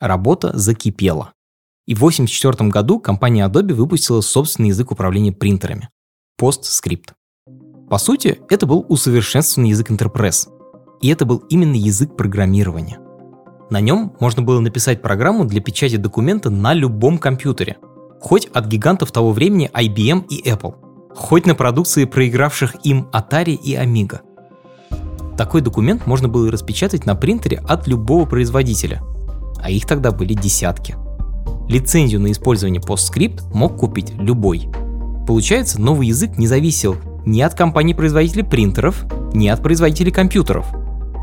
Работа 0.00 0.56
закипела. 0.56 1.32
И 1.86 1.94
в 1.94 1.98
1984 1.98 2.70
году 2.70 2.98
компания 2.98 3.46
Adobe 3.46 3.74
выпустила 3.74 4.20
собственный 4.20 4.70
язык 4.70 4.90
управления 4.90 5.32
принтерами– 5.32 5.90
PostScript. 6.40 7.12
По 7.88 7.98
сути, 7.98 8.40
это 8.48 8.66
был 8.66 8.86
усовершенствованный 8.88 9.70
язык 9.70 9.90
Interpress. 9.90 10.48
И 11.02 11.08
это 11.08 11.26
был 11.26 11.38
именно 11.50 11.74
язык 11.74 12.16
программирования. 12.16 12.98
На 13.70 13.80
нем 13.80 14.14
можно 14.20 14.42
было 14.42 14.60
написать 14.60 15.02
программу 15.02 15.44
для 15.44 15.60
печати 15.60 15.96
документа 15.96 16.48
на 16.50 16.72
любом 16.72 17.18
компьютере, 17.18 17.76
хоть 18.20 18.46
от 18.46 18.66
гигантов 18.66 19.12
того 19.12 19.32
времени 19.32 19.70
IBM 19.72 20.26
и 20.28 20.48
Apple, 20.48 20.74
хоть 21.14 21.46
на 21.46 21.54
продукции 21.54 22.04
проигравших 22.04 22.76
им 22.84 23.08
Atari 23.12 23.54
и 23.54 23.74
Amiga. 23.74 24.20
Такой 25.36 25.60
документ 25.62 26.06
можно 26.06 26.28
было 26.28 26.50
распечатать 26.50 27.06
на 27.06 27.14
принтере 27.16 27.58
от 27.58 27.88
любого 27.88 28.24
производителя, 28.24 29.02
а 29.60 29.70
их 29.70 29.86
тогда 29.86 30.12
были 30.12 30.34
десятки. 30.34 30.96
Лицензию 31.68 32.20
на 32.20 32.30
использование 32.30 32.80
PostScript 32.80 33.42
мог 33.52 33.76
купить 33.76 34.12
любой. 34.18 34.68
Получается, 35.26 35.80
новый 35.80 36.08
язык 36.08 36.36
не 36.36 36.46
зависел 36.46 36.96
ни 37.24 37.40
от 37.40 37.54
компаний-производителей 37.54 38.44
принтеров, 38.44 39.04
ни 39.32 39.48
от 39.48 39.62
производителей 39.62 40.12
компьютеров. 40.12 40.66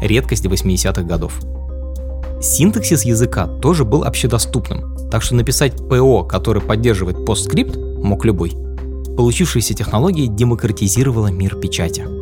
Редкость 0.01 0.41
для 0.41 0.51
80-х 0.51 1.03
годов. 1.03 1.39
Синтаксис 2.41 3.03
языка 3.03 3.46
тоже 3.46 3.86
был 3.86 4.03
общедоступным, 4.03 4.98
так 5.12 5.22
что 5.22 5.36
написать 5.36 5.75
ПО, 5.88 6.24
который 6.24 6.62
поддерживает 6.62 7.18
PostScript, 7.18 8.01
мог 8.01 8.25
любой. 8.25 8.53
Получившаяся 9.15 9.75
технология 9.75 10.25
демократизировала 10.25 11.27
мир 11.27 11.56
печати. 11.56 12.20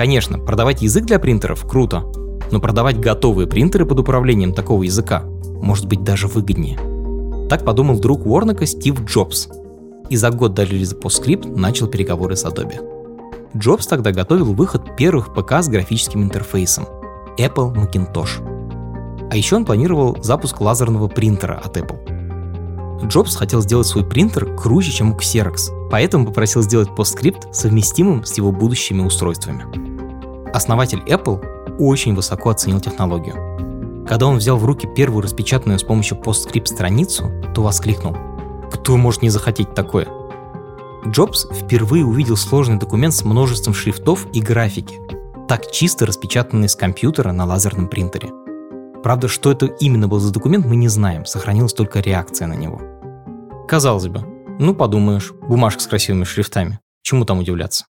Конечно, 0.00 0.38
продавать 0.38 0.80
язык 0.80 1.04
для 1.04 1.18
принтеров 1.18 1.68
круто, 1.68 2.06
но 2.50 2.58
продавать 2.58 2.98
готовые 2.98 3.46
принтеры 3.46 3.84
под 3.84 3.98
управлением 3.98 4.54
такого 4.54 4.84
языка 4.84 5.24
может 5.60 5.88
быть 5.88 6.02
даже 6.02 6.26
выгоднее. 6.26 6.78
Так 7.50 7.66
подумал 7.66 8.00
друг 8.00 8.24
Уорнека 8.24 8.64
Стив 8.64 8.98
Джобс. 9.04 9.50
И 10.08 10.16
за 10.16 10.30
год 10.30 10.54
до 10.54 10.64
релиза 10.64 10.96
PostScript 10.96 11.54
начал 11.54 11.86
переговоры 11.86 12.34
с 12.34 12.46
Adobe. 12.46 12.80
Джобс 13.54 13.86
тогда 13.86 14.10
готовил 14.10 14.54
выход 14.54 14.96
первых 14.96 15.34
ПК 15.34 15.62
с 15.62 15.68
графическим 15.68 16.22
интерфейсом– 16.22 16.86
Apple 17.38 17.74
Macintosh. 17.74 19.28
А 19.30 19.36
еще 19.36 19.56
он 19.56 19.66
планировал 19.66 20.16
запуск 20.22 20.62
лазерного 20.62 21.08
принтера 21.08 21.60
от 21.62 21.76
Apple. 21.76 23.06
Джобс 23.06 23.36
хотел 23.36 23.60
сделать 23.60 23.86
свой 23.86 24.06
принтер 24.06 24.56
круче, 24.56 24.92
чем 24.92 25.12
у 25.12 25.16
Xerox, 25.16 25.90
поэтому 25.90 26.24
попросил 26.24 26.62
сделать 26.62 26.88
PostScript 26.88 27.52
совместимым 27.52 28.24
с 28.24 28.38
его 28.38 28.50
будущими 28.50 29.02
устройствами. 29.02 29.89
Основатель 30.52 31.02
Apple 31.06 31.76
очень 31.78 32.14
высоко 32.14 32.50
оценил 32.50 32.80
технологию. 32.80 34.06
Когда 34.06 34.26
он 34.26 34.38
взял 34.38 34.56
в 34.56 34.64
руки 34.64 34.88
первую 34.96 35.22
распечатанную 35.22 35.78
с 35.78 35.84
помощью 35.84 36.18
PostScript 36.18 36.66
страницу, 36.66 37.30
то 37.54 37.62
воскликнул 37.62 38.16
«Кто 38.72 38.96
может 38.96 39.22
не 39.22 39.30
захотеть 39.30 39.74
такое?» 39.74 40.08
Джобс 41.06 41.46
впервые 41.52 42.04
увидел 42.04 42.36
сложный 42.36 42.76
документ 42.76 43.14
с 43.14 43.24
множеством 43.24 43.72
шрифтов 43.72 44.26
и 44.32 44.40
графики, 44.40 44.96
так 45.48 45.70
чисто 45.70 46.06
распечатанный 46.06 46.68
с 46.68 46.76
компьютера 46.76 47.32
на 47.32 47.46
лазерном 47.46 47.88
принтере. 47.88 48.30
Правда, 49.02 49.28
что 49.28 49.50
это 49.50 49.66
именно 49.66 50.08
был 50.08 50.18
за 50.18 50.32
документ, 50.32 50.66
мы 50.66 50.76
не 50.76 50.88
знаем, 50.88 51.24
сохранилась 51.24 51.72
только 51.72 52.00
реакция 52.00 52.48
на 52.48 52.54
него. 52.54 52.80
Казалось 53.66 54.08
бы, 54.08 54.20
ну 54.58 54.74
подумаешь, 54.74 55.32
бумажка 55.32 55.80
с 55.80 55.86
красивыми 55.86 56.24
шрифтами, 56.24 56.80
чему 57.02 57.24
там 57.24 57.38
удивляться? 57.38 57.86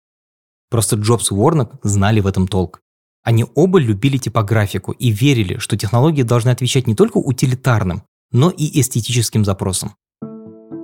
Просто 0.76 0.98
Джобс 0.98 1.32
и 1.32 1.34
Уорнок 1.34 1.76
знали 1.84 2.20
в 2.20 2.28
этом 2.28 2.50
толк. 2.50 2.82
Они 3.24 3.46
оба 3.56 3.80
любили 3.80 4.18
типографику 4.18 4.92
и 4.92 5.10
верили, 5.10 5.58
что 5.58 5.78
технологии 5.78 6.24
должны 6.24 6.50
отвечать 6.50 6.86
не 6.86 6.96
только 6.96 7.16
утилитарным, 7.16 8.04
но 8.34 8.50
и 8.50 8.82
эстетическим 8.82 9.46
запросам. 9.46 9.94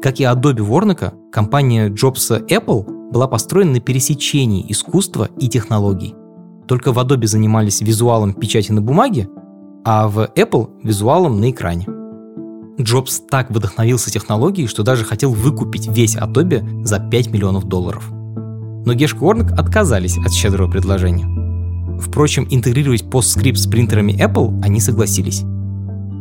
Как 0.01 0.21
и 0.21 0.23
Adobe 0.23 0.61
Ворнека, 0.61 1.13
компания 1.29 1.89
Джобса 1.89 2.37
Apple 2.37 3.11
была 3.11 3.27
построена 3.27 3.73
на 3.73 3.79
пересечении 3.81 4.65
искусства 4.71 5.27
и 5.37 5.49
технологий. 5.49 6.15
Только 6.69 6.93
в 6.93 6.97
Adobe 6.97 7.27
занимались 7.27 7.81
визуалом 7.81 8.33
печати 8.33 8.71
на 8.71 8.81
бумаге, 8.81 9.27
а 9.83 10.07
в 10.07 10.19
Apple– 10.37 10.69
визуалом 10.85 11.41
на 11.41 11.51
экране. 11.51 11.85
Джобс 12.79 13.23
так 13.29 13.51
вдохновился 13.51 14.09
технологией, 14.09 14.69
что 14.69 14.83
даже 14.83 15.03
хотел 15.03 15.33
выкупить 15.33 15.87
весь 15.87 16.15
Adobe 16.15 16.85
за 16.85 16.99
5 16.99 17.31
миллионов 17.31 17.65
долларов. 17.65 18.09
Но 18.85 18.93
Геш 18.93 19.13
Уорнек 19.13 19.51
отказались 19.51 20.17
от 20.17 20.33
щедрого 20.33 20.69
предложения. 20.69 21.27
Впрочем, 21.99 22.47
интегрировать 22.49 23.03
PostScript 23.03 23.55
с 23.55 23.67
принтерами 23.67 24.13
Apple 24.13 24.61
они 24.63 24.79
согласились. 24.79 25.43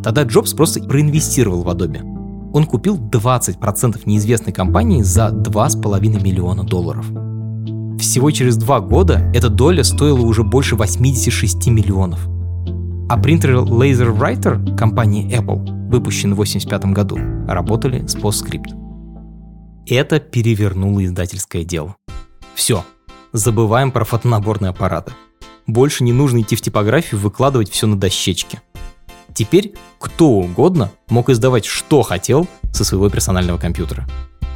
Тогда 0.02 0.22
Джобс 0.22 0.54
просто 0.54 0.82
проинвестировал 0.82 1.62
в 1.62 1.68
Adobe– 1.68 2.00
он 2.52 2.66
купил 2.66 2.98
20% 2.98 4.00
неизвестной 4.06 4.52
компании 4.52 5.02
за 5.02 5.28
2,5 5.28 6.22
миллиона 6.22 6.64
долларов. 6.64 7.06
Всего 8.00 8.30
через 8.30 8.56
два 8.56 8.80
года 8.80 9.30
эта 9.34 9.48
доля 9.48 9.84
стоила 9.84 10.20
уже 10.20 10.42
больше 10.42 10.74
86 10.74 11.66
миллионов. 11.68 12.28
А 13.08 13.16
принтеры 13.18 13.58
LaserWriter 13.58 14.76
компании 14.76 15.28
Apple, 15.36 15.88
выпущенный 15.90 16.34
в 16.34 16.40
1985 16.40 16.84
году, 16.92 17.18
работали 17.46 18.06
с 18.06 18.16
PostScript. 18.16 18.74
Это 19.86 20.18
перевернуло 20.20 21.04
издательское 21.04 21.64
дело. 21.64 21.96
Все, 22.60 22.84
забываем 23.32 23.90
про 23.90 24.04
фотонаборные 24.04 24.68
аппараты. 24.68 25.14
Больше 25.66 26.04
не 26.04 26.12
нужно 26.12 26.42
идти 26.42 26.56
в 26.56 26.60
типографию 26.60 27.18
выкладывать 27.18 27.70
все 27.70 27.86
на 27.86 27.98
дощечке– 27.98 28.60
Теперь 29.34 29.72
кто 29.98 30.28
угодно 30.28 30.90
мог 31.08 31.30
издавать 31.30 31.64
что 31.64 32.02
хотел 32.02 32.46
со 32.74 32.84
своего 32.84 33.08
персонального 33.08 33.56
компьютера. 33.56 34.06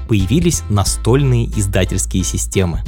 Появились 0.08 0.62
настольные 0.68 1.46
издательские 1.46 2.24
системы. 2.24 2.82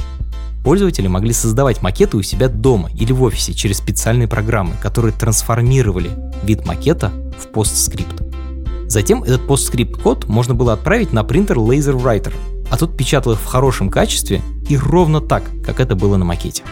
Пользователи 0.63 1.07
могли 1.07 1.33
создавать 1.33 1.81
макеты 1.81 2.17
у 2.17 2.21
себя 2.21 2.49
дома 2.49 2.91
или 2.93 3.11
в 3.11 3.23
офисе 3.23 3.53
через 3.53 3.77
специальные 3.77 4.27
программы, 4.27 4.75
которые 4.79 5.13
трансформировали 5.13 6.11
вид 6.43 6.67
макета 6.67 7.11
в 7.39 7.47
постскрипт. 7.47 8.21
Затем 8.87 9.23
этот 9.23 9.47
постскрипт-код 9.47 10.27
можно 10.27 10.53
было 10.53 10.73
отправить 10.73 11.13
на 11.13 11.23
принтер 11.23 11.57
LaserWriter, 11.57 12.33
а 12.69 12.77
тот 12.77 12.95
печатал 12.97 13.33
их 13.33 13.39
в 13.39 13.45
хорошем 13.45 13.89
качестве 13.89 14.41
и 14.69 14.77
ровно 14.77 15.21
так, 15.21 15.43
как 15.63 15.79
это 15.79 15.95
было 15.95 16.17
на 16.17 16.25
макете. 16.25 16.63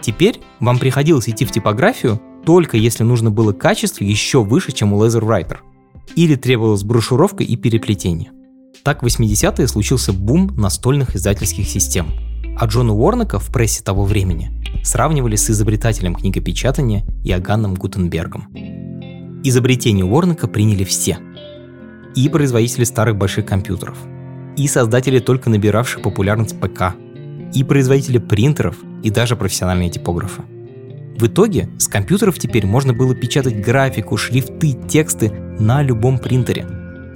Теперь 0.00 0.40
вам 0.60 0.78
приходилось 0.78 1.28
идти 1.28 1.44
в 1.44 1.50
типографию 1.50 2.20
только 2.46 2.76
если 2.76 3.02
нужно 3.02 3.30
было 3.32 3.52
качество 3.52 4.04
еще 4.04 4.42
выше, 4.42 4.70
чем 4.70 4.92
у 4.92 5.04
LaserWriter. 5.04 5.58
Или 6.14 6.36
требовалась 6.36 6.84
брошюровка 6.84 7.42
и 7.42 7.56
переплетение. 7.56 8.30
Так 8.84 9.02
в 9.02 9.06
80-е 9.06 9.66
случился 9.66 10.12
бум 10.12 10.54
настольных 10.56 11.16
издательских 11.16 11.66
систем. 11.66 12.06
А 12.56 12.66
Джона 12.66 12.94
Уорнека 12.94 13.40
в 13.40 13.48
прессе 13.48 13.82
того 13.82 14.04
времени 14.04 14.52
сравнивали 14.84 15.34
с 15.34 15.50
изобретателем 15.50 16.14
книгопечатания 16.14 17.04
Иоганном 17.24 17.74
Гутенбергом. 17.74 18.46
Изобретение 19.42 20.04
Уорнека 20.04 20.46
приняли 20.46 20.84
все. 20.84 21.18
И 22.14 22.28
производители 22.28 22.84
старых 22.84 23.16
больших 23.16 23.44
компьютеров, 23.44 23.98
и 24.56 24.68
создатели 24.68 25.18
только 25.18 25.50
набиравших 25.50 26.02
популярность 26.02 26.58
ПК, 26.60 26.94
и 27.54 27.64
производители 27.64 28.18
принтеров, 28.18 28.76
и 29.02 29.10
даже 29.10 29.36
профессиональные 29.36 29.90
типографы– 29.90 30.42
в 31.18 31.26
итоге 31.26 31.70
с 31.78 31.88
компьютеров 31.88 32.38
теперь 32.38 32.66
можно 32.66 32.92
было 32.92 33.14
печатать 33.14 33.62
графику, 33.62 34.18
шрифты, 34.18 34.72
тексты 34.72 35.30
на 35.58 35.82
любом 35.82 36.18
принтере. 36.18 36.66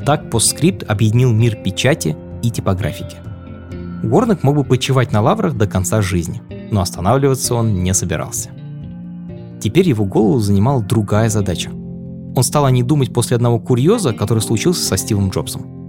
Так 0.06 0.24
PostScript 0.32 0.86
объединил 0.86 1.32
мир 1.32 1.56
печати 1.56 2.16
и 2.42 2.50
типографики. 2.50 3.18
Уорнек 4.02 4.42
мог 4.42 4.56
бы 4.56 4.64
почивать 4.64 5.12
на 5.12 5.20
лаврах 5.20 5.54
до 5.54 5.66
конца 5.66 6.00
жизни, 6.00 6.40
но 6.70 6.80
останавливаться 6.80 7.54
он 7.54 7.82
не 7.82 7.92
собирался. 7.92 8.48
Теперь 9.60 9.86
его 9.86 10.06
голову 10.06 10.40
занимала 10.40 10.82
другая 10.82 11.28
задача. 11.28 11.70
Он 12.34 12.42
стал 12.42 12.64
о 12.64 12.70
ней 12.70 12.82
думать 12.82 13.12
после 13.12 13.36
одного 13.36 13.58
курьеза, 13.58 14.14
который 14.14 14.40
случился 14.40 14.82
со 14.82 14.96
Стивом 14.96 15.28
Джобсом. 15.28 15.79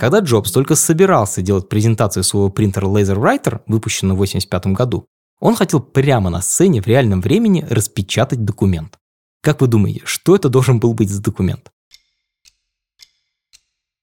Когда 0.00 0.20
Джобс 0.20 0.50
только 0.50 0.76
собирался 0.76 1.42
делать 1.42 1.68
презентацию 1.68 2.24
своего 2.24 2.48
принтера 2.48 2.86
LaserWriter, 2.86 3.60
выпущенного 3.66 4.16
в 4.16 4.22
1985 4.22 4.66
году, 4.68 5.06
он 5.40 5.54
хотел 5.54 5.80
прямо 5.80 6.30
на 6.30 6.40
сцене 6.40 6.80
в 6.80 6.86
реальном 6.86 7.20
времени 7.20 7.66
распечатать 7.68 8.42
документ. 8.42 8.96
Как 9.42 9.60
вы 9.60 9.66
думаете, 9.66 10.00
что 10.04 10.34
это 10.34 10.48
должен 10.48 10.80
был 10.80 10.94
быть 10.94 11.10
за 11.10 11.22
документ? 11.22 11.70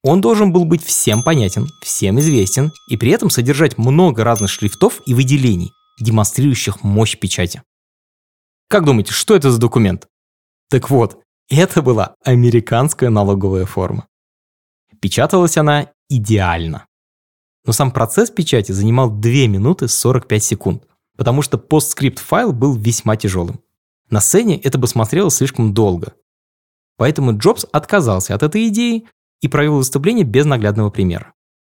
Он 0.03 0.21
должен 0.21 0.53
был 0.53 0.65
быть 0.65 0.83
всем 0.83 1.23
понятен, 1.23 1.67
всем 1.81 2.19
известен 2.19 2.71
и 2.91 2.95
при 2.95 3.09
этом 3.09 3.31
содержать 3.31 3.79
много 3.79 4.23
разных 4.23 4.51
шрифтов 4.51 5.01
и 5.07 5.15
выделений, 5.15 5.71
демонстрирующих 5.99 6.83
мощь 6.83 7.17
печати. 7.17 7.63
Как 8.69 8.85
думаете, 8.85 9.13
что 9.13 9.35
это 9.35 9.49
за 9.49 9.59
документ? 9.59 10.07
Так 10.69 10.91
вот, 10.91 11.23
это 11.49 11.81
была 11.81 12.13
американская 12.23 13.09
налоговая 13.09 13.65
форма. 13.65 14.07
Печаталась 15.01 15.57
она 15.57 15.91
идеально. 16.09 16.85
но 17.65 17.73
сам 17.73 17.91
процесс 17.91 18.29
печати 18.29 18.71
занимал 18.71 19.09
2 19.09 19.31
минуты 19.47 19.89
45 19.89 20.43
секунд, 20.43 20.83
потому 21.17 21.41
что 21.41 21.57
постскрипт 21.57 22.19
файл 22.19 22.53
был 22.53 22.73
весьма 22.75 23.17
тяжелым. 23.17 23.59
На 24.09 24.21
сцене 24.21 24.57
это 24.57 24.77
бы 24.77 24.87
смотрелось 24.87 25.35
слишком 25.35 25.73
долго. 25.73 26.13
Поэтому 26.95 27.37
Джобс 27.37 27.65
отказался 27.71 28.35
от 28.35 28.43
этой 28.43 28.69
идеи 28.69 29.05
и 29.41 29.47
провел 29.49 29.75
выступление 29.75 30.23
без 30.23 30.45
наглядного 30.45 30.89
примера. 30.89 31.33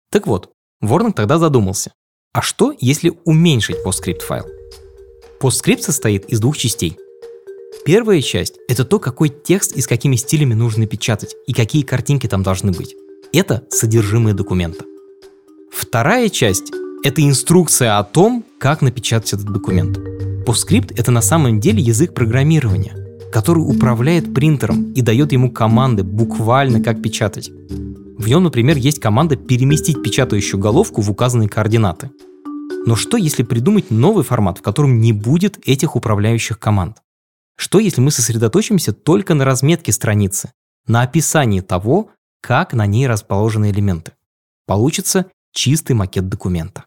Так 0.10 0.26
вот, 0.26 0.52
Ворнок 0.82 1.16
тогда 1.16 1.38
задумался, 1.38 1.94
а 2.34 2.42
что, 2.42 2.74
если 2.80 3.14
уменьшить 3.26 3.84
постскрипт 3.84 4.24
файл? 4.24 4.46
Постскрипт 5.40 5.84
состоит 5.84 6.26
из 6.26 6.40
двух 6.40 6.58
частей. 6.58 6.98
Первая 7.86 8.22
часть– 8.22 8.56
это 8.68 8.84
то, 8.84 9.00
какой 9.00 9.30
текст 9.30 9.74
и 9.74 9.82
с 9.82 9.88
какими 9.88 10.16
стилями 10.16 10.54
нужно 10.54 10.88
печатать, 10.88 11.36
и 11.48 11.54
какие 11.54 11.84
картинки 11.84 12.28
там 12.28 12.42
должны 12.42 12.72
быть. 12.72 12.96
Это 13.36 13.64
содержимое 13.72 14.36
документа. 14.36 14.86
Вторая 15.72 16.30
часть– 16.30 16.72
это 17.04 17.28
инструкция 17.28 17.98
о 17.98 18.04
том, 18.04 18.46
как 18.60 18.84
напечатать 18.84 19.34
этот 19.34 19.48
документ. 19.48 19.98
PostScript— 20.46 20.94
это 20.98 21.10
на 21.10 21.22
самом 21.24 21.60
деле 21.60 21.82
язык 21.82 22.14
программирования, 22.14 22.96
который 23.32 23.62
управляет 23.62 24.36
принтером 24.36 24.94
и 24.94 25.02
дает 25.02 25.32
ему 25.32 25.50
команды 25.50 26.04
буквально 26.04 26.84
как 26.84 27.02
печатать. 27.02 27.50
В 28.20 28.28
нем, 28.28 28.44
например, 28.44 28.78
есть 28.78 29.00
команда 29.00 29.36
переместить 29.36 30.04
печатающую 30.04 30.60
головку 30.60 31.02
в 31.02 31.10
указанные 31.10 31.50
координаты. 31.50 32.12
Но 32.86 32.96
что, 32.96 33.18
если 33.18 33.42
придумать 33.42 33.90
новый 33.90 34.24
формат, 34.24 34.60
в 34.60 34.62
котором 34.62 35.02
не 35.02 35.12
будет 35.12 35.58
этих 35.68 35.96
управляющих 35.96 36.60
команд? 36.60 36.98
Что, 37.58 37.80
если 37.80 38.00
мы 38.00 38.12
сосредоточимся 38.12 38.94
только 38.94 39.34
на 39.34 39.44
разметке 39.44 39.92
страницы, 39.92 40.52
на 40.86 41.02
описании 41.02 41.62
того, 41.62 42.12
как 42.44 42.74
на 42.74 42.86
ней 42.86 43.08
расположены 43.08 43.72
элементы? 43.72 44.12
Получится 44.66 45.28
чистый 45.54 45.94
макет 45.94 46.28
документа. 46.28 46.84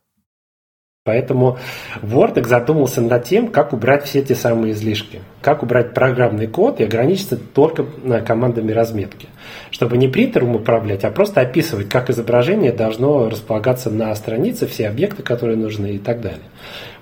Поэтому 1.03 1.57
Word 2.03 2.45
задумался 2.47 3.01
над 3.01 3.25
тем, 3.25 3.49
как 3.49 3.73
убрать 3.73 4.05
все 4.05 4.23
те 4.23 4.35
самые 4.35 4.75
излишки. 4.75 5.23
Как 5.40 5.62
убрать 5.62 5.95
программный 5.95 6.47
код 6.47 6.81
и 6.81 6.85
ограничиться 6.85 7.38
только 7.38 7.87
командами 8.27 8.73
разметки. 8.73 9.29
Чтобы 9.71 9.97
не 9.97 10.09
принтером 10.09 10.57
управлять, 10.57 11.05
а 11.05 11.11
просто 11.11 11.40
описывать, 11.40 11.88
как 11.88 12.11
изображение 12.11 12.73
должно 12.73 13.31
располагаться 13.31 13.88
на 13.88 14.14
странице, 14.14 14.66
все 14.66 14.88
объекты, 14.88 15.23
которые 15.23 15.57
нужны 15.57 15.92
и 15.92 15.99
так 15.99 16.21
далее. 16.21 16.51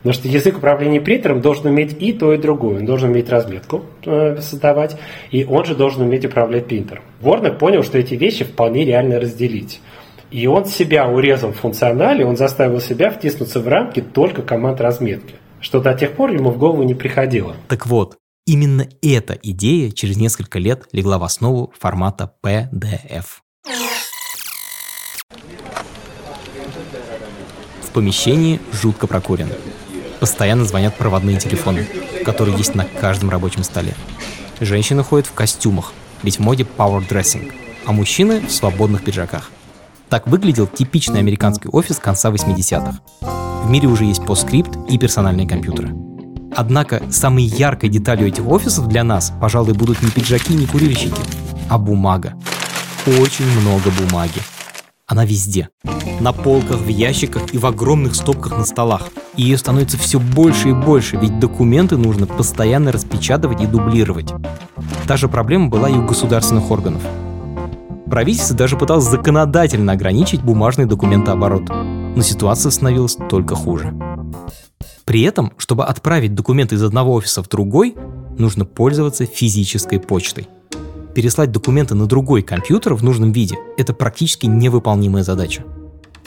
Потому 0.05 0.21
что 0.21 0.29
язык 0.29 0.59
управления 0.59 1.01
принтером 1.01 1.41
должен 1.41 1.69
уметь 1.69 1.97
и 1.99 2.13
то, 2.13 2.35
и 2.35 2.37
другое. 2.37 2.81
Он 2.81 2.85
должен 2.85 3.09
уметь 3.09 3.31
разметку 3.31 3.87
э, 4.05 4.37
создавать, 4.39 4.99
и 5.31 5.47
он 5.47 5.65
же 5.65 5.75
должен 5.75 6.03
уметь 6.03 6.27
управлять 6.27 6.67
принтером. 6.67 7.03
Ворнер 7.23 7.57
понял, 7.57 7.83
что 7.83 7.97
эти 7.97 8.13
вещи 8.13 8.45
вполне 8.45 8.85
реально 8.85 9.19
разделить. 9.19 9.81
И 10.31 10.47
он 10.47 10.67
себя 10.67 11.09
урезал 11.09 11.53
в 11.53 11.57
функционале, 11.57 12.27
он 12.27 12.37
заставил 12.37 12.83
себя 12.83 13.11
втиснуться 13.11 13.61
в 13.61 13.67
рамки 13.69 14.03
только 14.03 14.43
команд 14.43 14.83
разметки, 14.83 15.37
что 15.61 15.81
до 15.81 15.95
тех 15.95 16.13
пор 16.13 16.33
ему 16.33 16.51
в 16.51 16.59
голову 16.59 16.83
не 16.83 16.93
приходило. 16.93 17.57
Так 17.69 17.87
вот, 17.87 18.19
именно 18.47 18.87
эта 19.01 19.39
идея 19.43 19.91
через 19.91 20.19
несколько 20.19 20.59
лет 20.59 20.85
легла 20.93 21.17
в 21.17 21.25
основу 21.25 21.73
формата 21.81 22.31
PDF. 22.45 23.25
В 27.81 27.91
помещении 27.95 28.61
жутко 28.71 29.07
прокурено. 29.07 29.55
Постоянно 30.21 30.65
звонят 30.65 30.97
проводные 30.97 31.39
телефоны, 31.39 31.87
которые 32.25 32.57
есть 32.57 32.75
на 32.75 32.85
каждом 32.85 33.31
рабочем 33.31 33.65
столе. 33.65 33.95
Женщины 34.61 35.03
ходят 35.03 35.27
в 35.27 35.33
костюмах, 35.33 35.93
ведь 36.23 36.39
в 36.39 36.41
моде 36.41 36.67
power 36.77 37.07
dressing, 37.07 37.53
а 37.85 37.93
мужчины 37.93 38.41
в 38.41 38.51
свободных 38.53 39.05
пиджаках– 39.05 39.51
так 40.15 40.29
выглядел 40.29 40.69
типичный 40.69 41.19
американский 41.19 41.69
офис 41.69 41.99
конца 41.99 42.31
80-х. 42.31 43.01
В 43.65 43.69
мире 43.69 43.89
уже 43.89 44.05
есть 44.05 44.25
постскрипт 44.25 44.71
и 44.89 44.97
персональные 44.97 45.49
компьютеры. 45.49 45.93
Однако 46.55 47.03
самой 47.11 47.43
яркой 47.43 47.89
деталью 47.89 48.29
этих 48.29 48.47
офисов 48.47 48.87
для 48.87 49.03
нас, 49.03 49.33
пожалуй, 49.41 49.75
будут 49.75 50.03
не 50.03 50.11
пиджаки, 50.13 50.55
не 50.55 50.67
курильщики, 50.67 51.21
а 51.69 51.79
бумага. 51.79 52.35
Очень 53.07 53.51
много 53.61 53.91
бумаги. 53.91 54.41
Она 55.07 55.27
везде. 55.27 55.69
На 56.21 56.33
полках, 56.33 56.81
в 56.81 56.89
ящиках 56.89 57.53
и 57.53 57.59
в 57.59 57.67
огромных 57.67 58.15
стопках 58.15 58.57
на 58.57 58.65
столах. 58.65 59.03
И 59.37 59.43
ее 59.43 59.59
становится 59.59 59.99
все 59.99 60.19
больше 60.19 60.71
и 60.71 60.73
больше, 60.73 61.17
ведь 61.17 61.39
документы 61.39 61.99
нужно 61.99 62.27
постоянно 62.27 62.91
распечатывать 62.91 63.61
и 63.61 63.67
дублировать. 63.67 64.33
Та 65.07 65.19
же 65.19 65.29
проблема 65.29 65.69
была 65.69 65.91
и 65.91 65.95
у 65.95 66.07
государственных 66.07 66.71
органов. 66.71 67.03
Правительство 68.07 68.57
даже 68.57 68.79
пыталось 68.79 69.05
законодательно 69.05 69.93
ограничить 69.93 70.43
бумажный 70.43 70.87
документооборот, 70.87 71.69
но 71.69 72.23
ситуация 72.23 72.71
становилась 72.71 73.19
только 73.29 73.55
хуже. 73.55 73.93
При 75.05 75.21
этом, 75.23 75.53
чтобы 75.59 75.85
отправить 75.85 76.35
документы 76.35 76.77
из 76.77 76.83
одного 76.83 77.13
офиса 77.13 77.43
в 77.43 77.49
другой, 77.49 77.95
нужно 78.39 78.65
пользоваться 78.65 79.27
физической 79.27 80.01
почтой. 80.01 80.49
Переслать 81.15 81.53
документы 81.53 81.95
на 81.95 82.07
другой 82.07 82.43
компьютер 82.43 82.95
в 82.95 83.05
нужном 83.05 83.33
виде– 83.33 83.57
это 83.77 83.95
практически 83.95 84.47
невыполнимая 84.47 85.23
задача. 85.23 85.65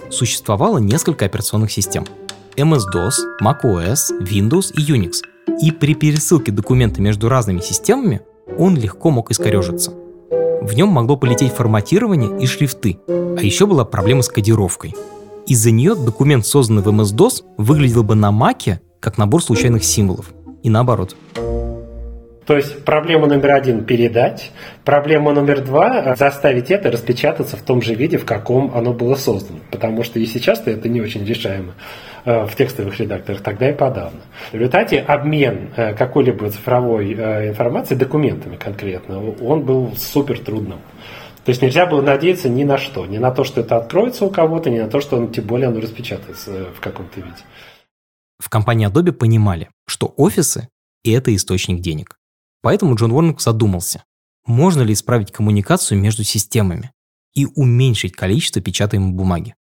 Существовало 0.09 0.77
несколько 0.77 1.25
операционных 1.25 1.71
систем– 1.71 2.05
MS-DOS, 2.55 3.13
macOS, 3.43 3.97
Windows 4.21 4.73
и 4.73 4.91
Unix. 4.91 5.21
И 5.61 5.71
при 5.71 5.93
пересылке 5.93 6.51
документа 6.51 7.01
между 7.01 7.29
разными 7.29 7.59
системами 7.61 8.21
он 8.57 8.75
легко 8.77 9.11
мог 9.11 9.31
искорежиться– 9.31 9.93
в 10.67 10.73
нем 10.73 10.89
могло 10.89 11.15
полететь 11.15 11.53
форматирование 11.53 12.41
и 12.41 12.45
шрифты. 12.45 12.99
А 13.07 13.41
еще 13.41 13.65
была 13.67 13.85
проблема 13.85 14.21
с 14.21 14.27
кодировкой. 14.27 14.93
Из-за 15.45 15.71
нее 15.71 15.95
документ, 15.95 16.45
созданный 16.45 16.81
в 16.81 16.89
MS-DOS, 16.89 17.43
выглядел 17.57 18.03
бы 18.03 18.15
на 18.15 18.31
Маке 18.31 18.81
как 18.99 19.17
набор 19.17 19.41
случайных 19.41 19.85
символов. 19.85 20.33
И 20.63 20.69
наоборот. 20.69 21.15
То 22.47 22.55
есть 22.55 22.85
проблема 22.85 23.27
номер 23.27 23.55
один– 23.55 23.83
передать. 23.85 24.51
Проблема 24.85 25.33
номер 25.33 25.59
два– 25.59 26.15
заставить 26.17 26.71
это 26.71 26.89
распечататься 26.89 27.57
в 27.57 27.61
том 27.61 27.81
же 27.81 27.93
виде, 27.93 28.17
в 28.17 28.23
каком 28.23 28.73
оно 28.73 28.93
было 28.93 29.15
создано. 29.15 29.59
Потому 29.69 30.03
что 30.03 30.17
и 30.17 30.25
сейчас-то 30.25 30.71
это 30.71 30.87
не 30.87 31.01
очень 31.01 31.25
решаемо 31.25 31.73
э, 32.23 32.45
в 32.45 32.55
текстовых 32.55 32.97
редакторах, 33.01 33.41
тогда 33.41 33.69
и 33.69 33.73
подавно. 33.73 34.21
В 34.51 34.53
результате 34.53 35.01
обмен 35.01 35.71
э, 35.75 35.93
какой-либо 35.93 36.49
цифровой 36.49 37.13
э, 37.13 37.49
информацией, 37.49 37.99
документами 37.99 38.55
конкретно, 38.55 39.19
он 39.41 39.65
был 39.65 39.93
супер 39.97 40.39
трудным. 40.39 40.79
То 41.43 41.49
есть 41.49 41.61
нельзя 41.61 41.85
было 41.85 42.01
надеяться 42.01 42.47
ни 42.47 42.63
на 42.63 42.77
что. 42.77 43.05
Ни 43.05 43.17
на 43.17 43.31
то, 43.31 43.43
что 43.43 43.59
это 43.59 43.75
откроется 43.75 44.23
у 44.23 44.29
кого-то, 44.29 44.69
ни 44.69 44.79
на 44.79 44.87
то, 44.87 45.01
что 45.01 45.17
он, 45.17 45.33
тем 45.33 45.43
более 45.43 45.67
оно 45.67 45.81
распечатается 45.81 46.67
в 46.73 46.79
каком-то 46.79 47.19
виде. 47.19 47.43
В 48.39 48.49
компании 48.49 48.89
Adobe 48.89 49.11
понимали, 49.11 49.69
что 49.85 50.13
офисы– 50.15 50.69
это 51.03 51.35
источник 51.35 51.81
денег. 51.81 52.17
Поэтому 52.67 52.95
Джон 52.95 53.13
Уорнок 53.13 53.39
задумался, 53.39 54.03
можно 54.45 54.81
ли 54.81 54.91
исправить 54.91 55.31
коммуникацию 55.31 55.97
между 55.97 56.25
системами 56.25 56.91
и 57.33 57.45
уменьшить 57.45 58.11
количество 58.11 58.61
печатаемой 58.61 59.13
бумаги. 59.13 59.55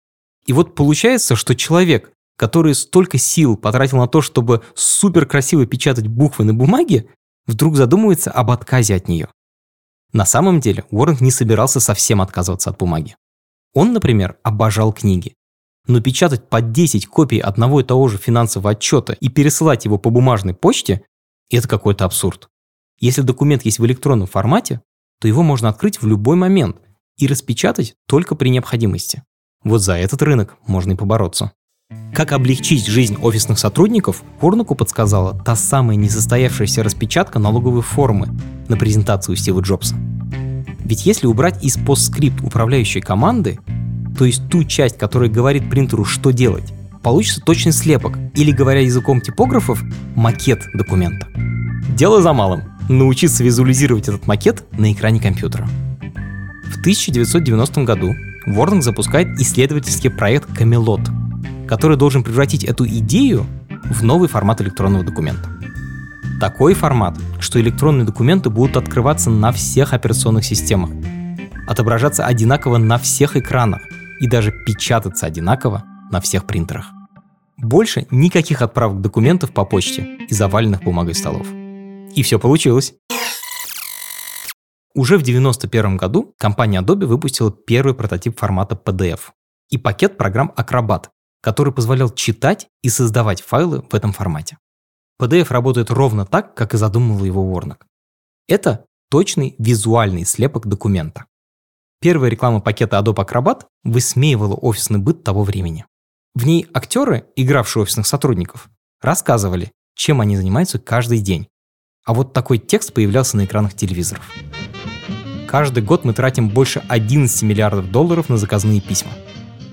И 0.46 0.52
вот 0.52 0.76
получается, 0.76 1.34
что 1.34 1.56
человек, 1.56 2.12
который 2.38 2.76
столько 2.76 3.18
сил 3.18 3.56
потратил 3.56 3.98
на 3.98 4.06
то, 4.06 4.22
чтобы 4.22 4.62
супер 4.76 5.26
красиво 5.26 5.66
печатать 5.66 6.06
буквы 6.06 6.44
на 6.44 6.54
бумаге, 6.54 7.08
вдруг 7.44 7.74
задумывается 7.74 8.30
об 8.30 8.52
отказе 8.52 8.94
от 8.94 9.08
нее. 9.08 9.26
На 10.12 10.24
самом 10.24 10.60
деле 10.60 10.84
Уорнок 10.92 11.20
не 11.20 11.32
собирался 11.32 11.80
совсем 11.80 12.20
отказываться 12.20 12.70
от 12.70 12.78
бумаги. 12.78 13.16
Он, 13.74 13.92
например, 13.92 14.38
обожал 14.44 14.92
книги. 14.92 15.34
Но 15.88 16.00
печатать 16.00 16.48
по 16.48 16.60
10 16.60 17.08
копий 17.08 17.40
одного 17.40 17.80
и 17.80 17.84
того 17.84 18.06
же 18.06 18.16
финансового 18.16 18.70
отчета 18.70 19.14
и 19.14 19.28
пересылать 19.28 19.86
его 19.86 19.98
по 19.98 20.10
бумажной 20.10 20.54
почте– 20.54 21.02
это 21.50 21.66
какой-то 21.66 22.04
абсурд. 22.04 22.48
Если 23.02 23.22
документ 23.22 23.64
есть 23.64 23.80
в 23.80 23.84
электронном 23.84 24.28
формате, 24.28 24.80
то 25.20 25.26
его 25.26 25.42
можно 25.42 25.68
открыть 25.68 26.00
в 26.00 26.06
любой 26.06 26.36
момент 26.36 26.76
и 27.18 27.26
распечатать 27.26 27.96
только 28.06 28.36
при 28.36 28.48
необходимости. 28.48 29.24
Вот 29.64 29.80
за 29.80 29.94
этот 29.94 30.22
рынок 30.22 30.56
можно 30.68 30.92
и 30.92 30.94
побороться. 30.94 31.50
Как 32.14 32.30
облегчить 32.30 32.86
жизнь 32.86 33.16
офисных 33.20 33.58
сотрудников, 33.58 34.22
Корнуку 34.40 34.76
подсказала 34.76 35.36
та 35.44 35.56
самая 35.56 35.96
несостоявшаяся 35.96 36.84
распечатка 36.84 37.40
налоговой 37.40 37.82
формы 37.82 38.28
на 38.68 38.76
презентацию 38.76 39.34
Стива 39.34 39.60
Джобса. 39.60 39.96
Ведь 40.84 41.04
если 41.04 41.26
убрать 41.26 41.64
из 41.64 41.76
постскрипт 41.78 42.40
управляющей 42.40 43.00
команды, 43.00 43.58
то 44.16 44.24
есть 44.24 44.48
ту 44.48 44.62
часть, 44.62 44.96
которая 44.96 45.28
говорит 45.28 45.68
принтеру, 45.68 46.04
что 46.04 46.30
делать, 46.30 46.72
получится 47.02 47.40
точный 47.40 47.72
слепок, 47.72 48.16
или, 48.36 48.52
говоря 48.52 48.78
языком 48.78 49.20
типографов, 49.20 49.82
макет 50.14 50.62
документа. 50.72 51.26
Дело 51.96 52.22
за 52.22 52.32
малым 52.32 52.71
научиться 52.98 53.44
визуализировать 53.44 54.08
этот 54.08 54.26
макет 54.26 54.64
на 54.72 54.92
экране 54.92 55.20
компьютера. 55.20 55.68
В 56.64 56.80
1990 56.80 57.84
году 57.84 58.14
Ворнинг 58.46 58.82
запускает 58.82 59.38
исследовательский 59.40 60.10
проект 60.10 60.50
Camelot, 60.50 61.06
который 61.66 61.96
должен 61.96 62.24
превратить 62.24 62.64
эту 62.64 62.86
идею 62.86 63.46
в 63.84 64.02
новый 64.02 64.28
формат 64.28 64.60
электронного 64.60 65.04
документа. 65.04 65.48
Такой 66.40 66.74
формат, 66.74 67.16
что 67.38 67.60
электронные 67.60 68.04
документы 68.04 68.50
будут 68.50 68.76
открываться 68.76 69.30
на 69.30 69.52
всех 69.52 69.92
операционных 69.92 70.44
системах, 70.44 70.90
отображаться 71.68 72.26
одинаково 72.26 72.78
на 72.78 72.98
всех 72.98 73.36
экранах 73.36 73.82
и 74.20 74.26
даже 74.26 74.50
печататься 74.50 75.26
одинаково 75.26 75.84
на 76.10 76.20
всех 76.20 76.44
принтерах. 76.44 76.86
Больше 77.58 78.06
никаких 78.10 78.60
отправок 78.60 79.00
документов 79.00 79.52
по 79.52 79.64
почте 79.64 80.18
и 80.28 80.34
заваленных 80.34 80.82
бумагой 80.82 81.14
столов. 81.14 81.46
И 82.14 82.22
все 82.22 82.38
получилось. 82.38 82.94
Уже 84.94 85.16
в 85.16 85.22
1991 85.22 85.96
году 85.96 86.34
компания 86.38 86.82
Adobe 86.82 87.06
выпустила 87.06 87.50
первый 87.50 87.94
прототип 87.94 88.38
формата 88.38 88.74
PDF 88.74 89.30
и 89.70 89.78
пакет 89.78 90.18
программ 90.18 90.52
Acrobat, 90.56 91.06
который 91.40 91.72
позволял 91.72 92.10
читать 92.10 92.68
и 92.82 92.90
создавать 92.90 93.40
файлы 93.40 93.82
в 93.90 93.94
этом 93.94 94.12
формате. 94.12 94.58
PDF 95.20 95.48
работает 95.50 95.90
ровно 95.90 96.26
так, 96.26 96.54
как 96.54 96.74
и 96.74 96.76
задумывал 96.76 97.24
его 97.24 97.42
Warnock. 97.42 97.82
Это 98.48 98.84
точный 99.08 99.54
визуальный 99.58 100.24
слепок 100.24 100.66
документа. 100.66 101.26
Первая 102.00 102.30
реклама 102.30 102.60
пакета 102.60 102.98
Adobe 102.98 103.26
Acrobat 103.26 103.66
высмеивала 103.84 104.54
офисный 104.54 104.98
быт 104.98 105.22
того 105.24 105.44
времени. 105.44 105.86
В 106.34 106.44
ней 106.44 106.66
актеры, 106.74 107.26
игравшие 107.36 107.84
офисных 107.84 108.06
сотрудников, 108.06 108.68
рассказывали, 109.00 109.70
чем 109.94 110.20
они 110.20 110.36
занимаются 110.36 110.78
каждый 110.78 111.18
день. 111.18 111.48
А 112.04 112.14
вот 112.14 112.32
такой 112.32 112.58
текст 112.58 112.92
появлялся 112.92 113.36
на 113.36 113.44
экранах 113.44 113.74
телевизоров. 113.74 114.28
Каждый 115.46 115.82
год 115.82 116.04
мы 116.04 116.14
тратим 116.14 116.48
больше 116.48 116.82
11 116.88 117.42
миллиардов 117.42 117.90
долларов 117.90 118.28
на 118.28 118.38
заказные 118.38 118.80
письма. 118.80 119.12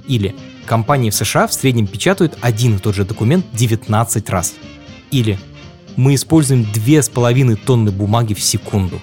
Или 0.08 0.36
компании 0.66 1.10
в 1.10 1.16
США 1.16 1.48
в 1.48 1.54
среднем 1.54 1.88
печатают 1.88 2.38
один 2.42 2.76
и 2.76 2.80
тот 2.80 2.96
же 2.96 3.06
документ 3.06 3.46
19 3.54 4.30
раз. 4.30 4.56
Или 5.12 5.40
мы 5.96 6.16
используем 6.16 6.62
2,5 6.62 7.56
тонны 7.66 7.92
бумаги 7.92 8.34
в 8.34 8.42
секунду. 8.42 9.00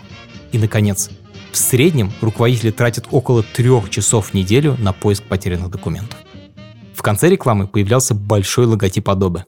И, 0.53 0.59
наконец, 0.59 1.11
в 1.51 1.57
среднем 1.57 2.13
руководители 2.21 2.71
тратят 2.71 3.07
около 3.11 3.43
трех 3.43 3.91
часов 3.91 4.29
в 4.29 4.35
неделю 4.35 4.77
на 4.79 4.93
поиск 4.93 5.25
потерянных 5.25 5.71
документов. 5.71 6.19
В 6.95 7.03
конце 7.03 7.29
рекламы 7.29 7.67
появлялся 7.67 8.15
большой 8.15 8.67
логотип 8.67 9.09
Adobe. 9.09 9.45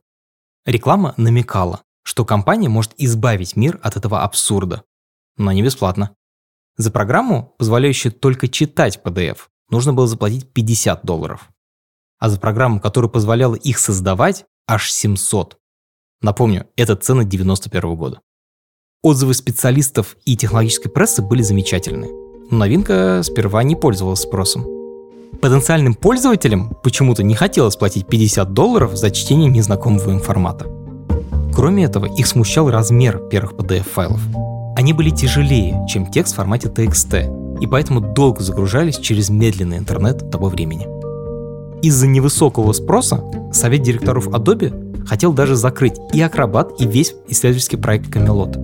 Реклама 0.66 1.14
намекала, 1.16 1.82
что 2.02 2.24
компания 2.24 2.68
может 2.68 2.92
избавить 2.96 3.56
мир 3.56 3.78
от 3.82 3.96
этого 3.96 4.22
абсурда, 4.22 4.84
но 5.36 5.52
не 5.52 5.62
бесплатно. 5.62 6.14
За 6.76 6.90
программу, 6.90 7.54
позволяющую 7.58 8.12
только 8.12 8.48
читать 8.48 9.00
PDF, 9.02 9.38
нужно 9.70 9.92
было 9.92 10.06
заплатить 10.06 10.52
50 10.52 11.04
долларов. 11.04 11.48
А 12.18 12.28
за 12.28 12.38
программу, 12.38 12.80
которая 12.80 13.10
позволяла 13.10 13.54
их 13.54 13.78
создавать, 13.78 14.44
аж 14.66 14.90
700. 14.90 15.58
Напомню, 16.20 16.68
это 16.76 16.96
цены 16.96 17.24
91 17.24 17.96
года. 17.96 18.20
Отзывы 19.02 19.34
специалистов 19.34 20.16
и 20.24 20.36
технологической 20.36 20.90
прессы 20.90 21.22
были 21.22 21.42
замечательные. 21.42 22.10
Но 22.50 22.58
новинка 22.58 23.20
сперва 23.22 23.62
не 23.62 23.76
пользовалась 23.76 24.20
спросом. 24.20 24.66
Потенциальным 25.40 25.94
пользователям 25.94 26.76
почему-то 26.82 27.22
не 27.22 27.34
хотелось 27.36 27.76
платить 27.76 28.08
50 28.08 28.52
долларов 28.52 28.96
за 28.96 29.10
чтение 29.10 29.48
незнакомого 29.48 30.18
формата. 30.18 30.77
Кроме 31.58 31.82
этого, 31.82 32.06
их 32.06 32.28
смущал 32.28 32.70
размер 32.70 33.18
первых 33.18 33.54
PDF-файлов. 33.54 34.20
Они 34.76 34.92
были 34.92 35.10
тяжелее, 35.10 35.84
чем 35.88 36.06
текст 36.06 36.34
в 36.34 36.36
формате 36.36 36.68
TXT, 36.68 37.58
и 37.60 37.66
поэтому 37.66 38.00
долго 38.00 38.44
загружались 38.44 38.96
через 38.96 39.28
медленный 39.28 39.78
интернет 39.78 40.30
того 40.30 40.50
времени. 40.50 40.86
Из-за 41.82 42.06
невысокого 42.06 42.72
спроса 42.72 43.24
совет 43.52 43.82
директоров 43.82 44.28
Adobe 44.28 45.04
хотел 45.04 45.32
даже 45.32 45.56
закрыть 45.56 45.98
и 46.12 46.20
Acrobat, 46.20 46.76
и 46.78 46.86
весь 46.86 47.16
исследовательский 47.26 47.76
проект 47.76 48.06
Camelot. 48.06 48.56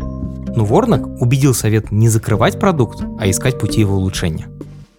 Но 0.55 0.65
Ворнок 0.65 1.21
убедил 1.21 1.53
совет 1.53 1.91
не 1.91 2.09
закрывать 2.09 2.61
продукт, 2.61 3.03
а 3.19 3.29
искать 3.29 3.59
пути 3.59 3.81
его 3.81 3.97
улучшения. 3.97 4.47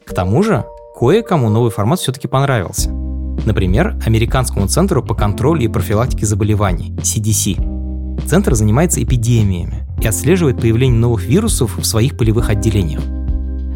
К 0.04 0.14
тому 0.14 0.44
же, 0.44 0.66
кое-кому 1.00 1.48
новый 1.48 1.72
формат 1.72 2.02
все-таки 2.02 2.28
понравился. 2.28 2.90
Например, 3.46 3.98
Американскому 4.06 4.68
центру 4.68 5.02
по 5.02 5.16
контролю 5.16 5.62
и 5.62 5.70
профилактике 5.70 6.26
заболеваний, 6.26 6.94
CDC, 6.98 7.85
Центр 8.28 8.56
занимается 8.56 9.04
эпидемиями 9.04 9.86
и 10.02 10.08
отслеживает 10.08 10.60
появление 10.60 11.00
новых 11.00 11.26
вирусов 11.26 11.78
в 11.78 11.86
своих 11.86 12.18
полевых 12.18 12.50
отделениях. 12.50 13.02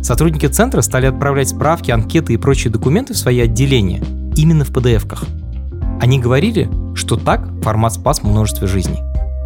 Сотрудники 0.02 0.45
центра 0.45 0.82
стали 0.82 1.06
отправлять 1.06 1.49
справки, 1.49 1.91
анкеты 1.91 2.34
и 2.34 2.38
прочие 2.38 2.71
документы 2.71 3.13
в 3.13 3.17
свои 3.17 3.39
отделения 3.39 4.02
именно 4.36 4.63
в 4.63 4.71
PDF-ках. 4.71 5.25
Они 6.02 6.19
говорили, 6.19 6.69
что 6.95 7.17
так 7.17 7.49
формат 7.62 7.93
спас 7.93 8.23
множество 8.23 8.67
жизней. 8.67 8.99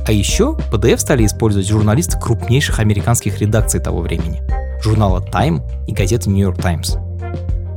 А 0.05 0.11
еще 0.11 0.57
PDF 0.71 0.97
стали 0.99 1.25
использовать 1.25 1.67
журналисты 1.67 2.19
крупнейших 2.19 2.79
американских 2.79 3.39
редакций 3.39 3.79
того 3.79 4.01
времени– 4.01 4.41
журнала 4.83 5.25
Time 5.33 5.61
и 5.87 5.93
газеты 5.93 6.29
New 6.29 6.43
York 6.43 6.61
Times. 6.61 6.97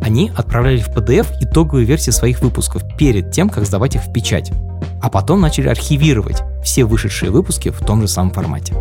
Они 0.06 0.30
отправляли 0.36 0.78
в 0.78 0.90
PDF 0.90 1.26
итоговые 1.40 1.84
версии 1.84 2.12
своих 2.12 2.40
выпусков 2.40 2.84
перед 2.96 3.32
тем, 3.32 3.50
как 3.50 3.66
сдавать 3.66 3.96
их 3.96 4.02
в 4.04 4.12
печать, 4.12 4.52
а 5.02 5.10
потом 5.10 5.40
начали 5.40 5.66
архивировать 5.66 6.44
все 6.62 6.84
вышедшие 6.84 7.32
выпуски 7.32 7.70
в 7.70 7.84
том 7.84 8.02
же 8.02 8.06
самом 8.06 8.30
формате. 8.30 8.72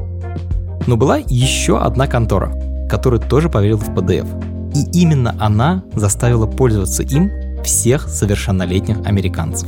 Но 0.86 0.98
была 0.98 1.18
еще 1.18 1.80
одна 1.80 2.06
контора, 2.06 2.54
которая 2.88 3.20
тоже 3.20 3.50
поверила 3.50 3.80
в 3.80 3.90
PDF. 3.90 4.28
И 4.76 5.02
именно 5.02 5.36
она 5.40 5.84
заставила 5.96 6.46
пользоваться 6.46 7.02
им 7.02 7.32
всех 7.64 8.08
совершеннолетних 8.08 9.04
американцев. 9.04 9.68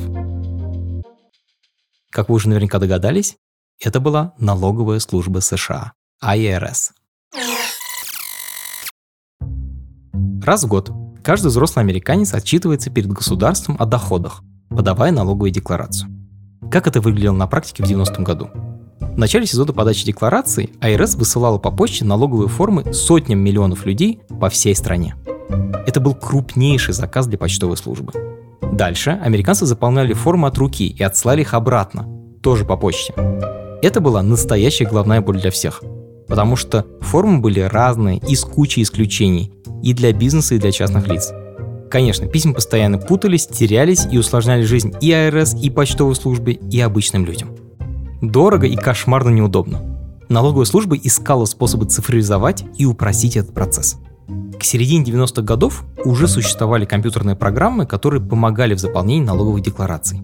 Как 2.12 2.30
вы 2.30 2.36
уже 2.36 2.50
наверняка 2.50 2.78
догадались, 2.78 3.36
это 3.84 4.00
была 4.00 4.34
налоговая 4.38 5.00
служба 5.00 5.40
США, 5.40 5.94
IRS. 6.24 6.92
Раз 10.44 10.64
в 10.64 10.68
год 10.68 10.92
каждый 11.28 11.48
взрослый 11.48 11.84
американец 11.84 12.34
отчитывается 12.34 12.90
перед 12.90 13.12
государством 13.12 13.76
о 13.80 13.86
доходах, 13.86 14.44
подавая 14.70 15.12
налоговую 15.12 15.52
декларацию. 15.52 16.10
Как 16.72 16.88
это 16.88 17.02
выглядело 17.02 17.36
на 17.36 17.48
практике 17.48 17.84
в 17.84 17.86
90-м 17.86 18.24
году? 18.24 18.50
В 19.02 19.18
начале 19.18 19.46
сезона 19.46 19.74
подачи 19.74 20.06
деклараций 20.06 20.72
АРС 20.80 21.16
высылала 21.16 21.58
по 21.58 21.70
почте 21.70 22.06
налоговые 22.06 22.48
формы 22.48 22.94
сотням 22.94 23.40
миллионов 23.40 23.86
людей 23.86 24.22
по 24.40 24.48
всей 24.48 24.74
стране. 24.74 25.16
Это 25.86 26.00
был 26.00 26.16
крупнейший 26.16 26.94
заказ 26.94 27.28
для 27.28 27.38
почтовой 27.38 27.76
службы. 27.76 28.14
Дальше 28.72 29.20
американцы 29.22 29.66
заполняли 29.66 30.14
формы 30.14 30.48
от 30.48 30.58
руки 30.58 30.88
и 30.88 31.04
отслали 31.04 31.42
их 31.42 31.54
обратно, 31.54 32.08
тоже 32.42 32.64
по 32.64 32.78
почте. 32.78 33.14
Это 33.82 34.00
была 34.00 34.24
настоящая 34.24 34.86
головная 34.86 35.20
боль 35.20 35.42
для 35.42 35.52
всех, 35.52 35.84
потому 36.28 36.56
что 36.56 36.86
формы 37.02 37.40
были 37.40 37.62
разные 37.62 38.20
и 38.28 38.36
с 38.36 38.44
кучей 38.44 38.84
исключений 38.84 39.52
и 39.84 39.94
для 39.94 40.14
бизнеса, 40.14 40.56
и 40.56 40.60
для 40.60 40.72
частных 40.72 41.08
лиц– 41.08 41.32
Конечно, 41.90 42.28
письма 42.28 42.54
постоянно 42.54 42.98
путались, 42.98 43.48
терялись 43.48 44.06
и 44.12 44.18
усложняли 44.18 44.64
жизнь 44.64 44.94
и 45.00 45.12
АРС, 45.12 45.56
и 45.56 45.70
почтовой 45.70 46.16
службе, 46.16 46.54
и 46.54 46.80
обычным 46.82 47.26
людям. 47.26 47.56
Дорого 48.22 48.68
и 48.68 48.76
кошмарно 48.76 49.30
неудобно. 49.30 49.82
Налоговая 50.28 50.66
служба 50.66 50.98
искала 50.98 51.46
способы 51.46 51.86
цифровизовать 51.86 52.66
и 52.78 52.86
упростить 52.86 53.38
этот 53.38 53.54
процесс. 53.54 53.98
К 54.60 54.64
середине 54.64 55.06
90-х 55.06 55.44
годов 55.44 55.86
уже 56.04 56.28
существовали 56.28 56.86
компьютерные 56.86 57.38
программы, 57.38 57.86
которые 57.86 58.22
помогали 58.22 58.74
в 58.74 58.80
заполнении 58.80 59.26
налоговых 59.26 59.62
деклараций. 59.62 60.22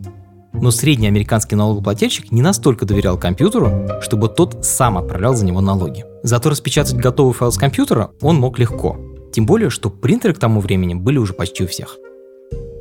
Но 0.54 0.72
средний 0.72 1.08
американский 1.08 1.56
налогоплательщик 1.56 2.32
не 2.32 2.42
настолько 2.42 2.86
доверял 2.86 3.18
компьютеру, 3.18 3.88
чтобы 4.02 4.30
тот 4.30 4.64
сам 4.64 4.98
отправлял 4.98 5.36
за 5.36 5.46
него 5.46 5.62
налоги. 5.62 6.06
Зато 6.24 6.50
распечатать 6.50 6.96
готовый 6.96 7.34
файл 7.34 7.52
с 7.52 7.58
компьютера 7.58 8.12
он 8.22 8.38
мог 8.38 8.60
легко, 8.60 8.98
тем 9.34 9.46
более, 9.46 9.70
что 9.70 9.90
принтеры 9.90 10.34
к 10.34 10.40
тому 10.40 10.62
времени 10.62 10.94
были 10.94 11.18
уже 11.18 11.34
почти 11.34 11.64
у 11.64 11.68
всех. 11.68 11.98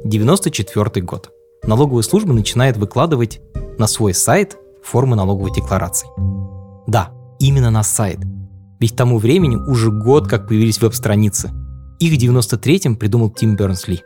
94 0.04 1.04
год. 1.04 1.30
Налоговая 1.64 2.02
служба 2.02 2.32
начинает 2.32 2.76
выкладывать 2.76 3.40
на 3.78 3.86
свой 3.86 4.14
сайт 4.14 4.56
формы 4.82 5.16
налоговой 5.16 5.52
декларации. 5.52 6.08
Да, 6.86 7.12
именно 7.38 7.70
на 7.70 7.82
сайт. 7.82 8.18
Ведь 8.80 8.92
к 8.92 8.96
тому 8.96 9.18
времени 9.18 9.56
уже 9.56 9.90
год 9.90 10.28
как 10.28 10.48
появились 10.48 10.80
веб-страницы. 10.80 11.52
Их 12.00 12.12
в 12.12 12.22
93-м 12.22 12.96
придумал 12.96 13.30
Тим 13.30 13.54
Бернс-Ли. 13.54 14.02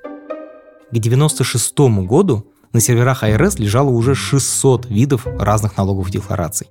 К 0.92 0.98
96 0.98 1.79
году 2.07 2.46
на 2.76 2.80
серверах 2.80 3.24
IRS 3.24 3.58
лежало 3.58 3.88
уже 3.88 4.14
600 4.14 4.90
видов 4.90 5.26
разных 5.26 5.78
налоговых 5.78 6.10
деклараций. 6.10 6.68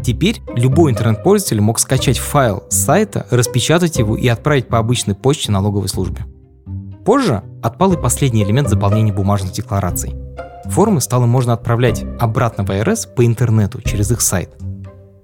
Теперь 0.00 0.40
любой 0.54 0.92
интернет-пользователь 0.92 1.60
мог 1.60 1.80
скачать 1.80 2.18
файл 2.18 2.62
с 2.70 2.76
сайта, 2.84 3.26
распечатать 3.30 3.98
его 3.98 4.16
и 4.16 4.28
отправить 4.28 4.68
по 4.68 4.78
обычной 4.78 5.16
почте 5.16 5.50
налоговой 5.50 5.88
службе. 5.88 6.24
Позже 7.04 7.42
отпал 7.64 7.94
и 7.94 8.00
последний 8.00 8.44
элемент 8.44 8.68
заполнения 8.68 9.12
бумажных 9.12 9.52
деклараций. 9.52 10.14
Формы 10.66 11.00
стало 11.00 11.26
можно 11.26 11.54
отправлять 11.54 12.04
обратно 12.20 12.64
в 12.64 12.70
АРС 12.70 13.06
по 13.06 13.26
интернету 13.26 13.82
через 13.82 14.08
их 14.12 14.20
сайт. 14.20 14.50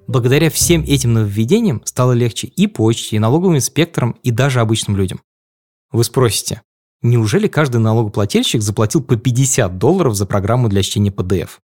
Благодаря 0.09 0.51
всем 0.51 0.83
этим 0.83 1.13
нововведениям 1.13 1.83
стало 1.85 2.13
легче 2.13 2.49
и 2.49 2.67
почте, 2.67 3.15
и 3.15 3.21
налоговым 3.21 3.59
инспекторам, 3.59 4.17
и 4.25 4.33
даже 4.33 4.59
обычным 4.59 4.97
людям. 4.97 5.21
Вы 5.93 6.03
спросите, 6.03 6.63
неужели 7.03 7.49
каждый 7.49 7.79
налогоплательщик 7.79 8.63
заплатил 8.63 9.03
по 9.03 9.17
50 9.17 9.79
долларов 9.79 10.15
за 10.15 10.27
программу 10.27 10.69
для 10.69 10.83
чтения 10.83 11.11
PDF? 11.11 11.59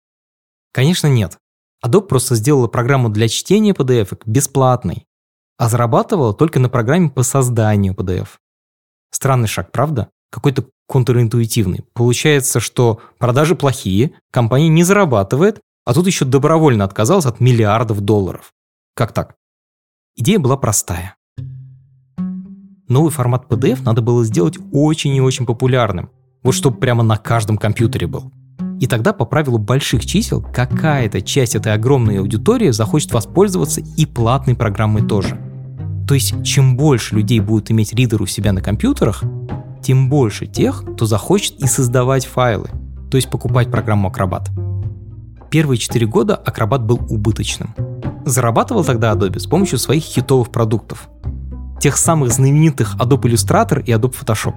Конечно 0.72 1.06
нет. 1.06 1.38
Adobe 1.84 2.06
просто 2.06 2.34
сделала 2.34 2.68
программу 2.68 3.08
для 3.08 3.28
чтения 3.28 3.72
PDF 3.72 4.20
бесплатной, 4.24 5.06
а 5.58 5.68
зарабатывала 5.68 6.32
только 6.32 6.60
на 6.60 6.68
программе 6.68 7.10
по 7.10 7.22
созданию 7.22 7.94
PDF. 7.94 8.28
Странный 9.10 9.48
шаг, 9.48 9.72
правда? 9.72 10.10
какой-то 10.32 10.64
контринтуитивный. 10.88 11.84
Получается, 11.92 12.58
что 12.58 13.00
продажи 13.18 13.54
плохие, 13.54 14.14
компания 14.32 14.68
не 14.68 14.82
зарабатывает, 14.82 15.60
а 15.84 15.94
тут 15.94 16.06
еще 16.06 16.24
добровольно 16.24 16.84
отказалась 16.84 17.26
от 17.26 17.38
миллиардов 17.38 18.00
долларов. 18.00 18.52
Как 18.94 19.12
так? 19.12 19.36
Идея 20.16 20.38
была 20.38 20.56
простая. 20.56 21.16
Новый 22.92 23.10
формат 23.10 23.46
PDF 23.48 23.78
надо 23.84 24.02
было 24.02 24.22
сделать 24.22 24.58
очень 24.70 25.14
и 25.14 25.20
очень 25.22 25.46
популярным. 25.46 26.10
Вот 26.42 26.52
чтобы 26.52 26.76
прямо 26.76 27.02
на 27.02 27.16
каждом 27.16 27.56
компьютере 27.56 28.06
был. 28.06 28.30
И 28.80 28.86
тогда 28.86 29.14
по 29.14 29.24
правилу 29.24 29.56
больших 29.56 30.04
чисел 30.04 30.42
какая-то 30.42 31.22
часть 31.22 31.54
этой 31.54 31.72
огромной 31.72 32.18
аудитории 32.18 32.68
захочет 32.68 33.14
воспользоваться 33.14 33.80
и 33.80 34.04
платной 34.04 34.54
программой 34.54 35.08
тоже. 35.08 35.40
То 36.06 36.12
есть 36.12 36.44
чем 36.44 36.76
больше 36.76 37.14
людей 37.14 37.40
будет 37.40 37.70
иметь 37.70 37.94
ридер 37.94 38.20
у 38.20 38.26
себя 38.26 38.52
на 38.52 38.60
компьютерах, 38.60 39.24
тем 39.82 40.10
больше 40.10 40.44
тех, 40.44 40.84
кто 40.94 41.06
захочет 41.06 41.60
и 41.60 41.66
создавать 41.66 42.26
файлы, 42.26 42.68
то 43.10 43.16
есть 43.16 43.30
покупать 43.30 43.70
программу 43.70 44.10
Acrobat. 44.10 44.50
Первые 45.50 45.78
4 45.78 46.06
года 46.06 46.38
Acrobat 46.44 46.80
был 46.80 47.00
убыточным. 47.08 47.74
Зарабатывал 48.26 48.84
тогда 48.84 49.14
Adobe 49.14 49.38
с 49.38 49.46
помощью 49.46 49.78
своих 49.78 50.02
хитовых 50.02 50.52
продуктов. 50.52 51.08
Тех 51.82 51.96
самых 51.96 52.30
знаменитых 52.30 52.94
Adobe 53.00 53.22
Illustrator 53.22 53.82
и 53.82 53.90
Adobe 53.90 54.14
Photoshop. 54.14 54.54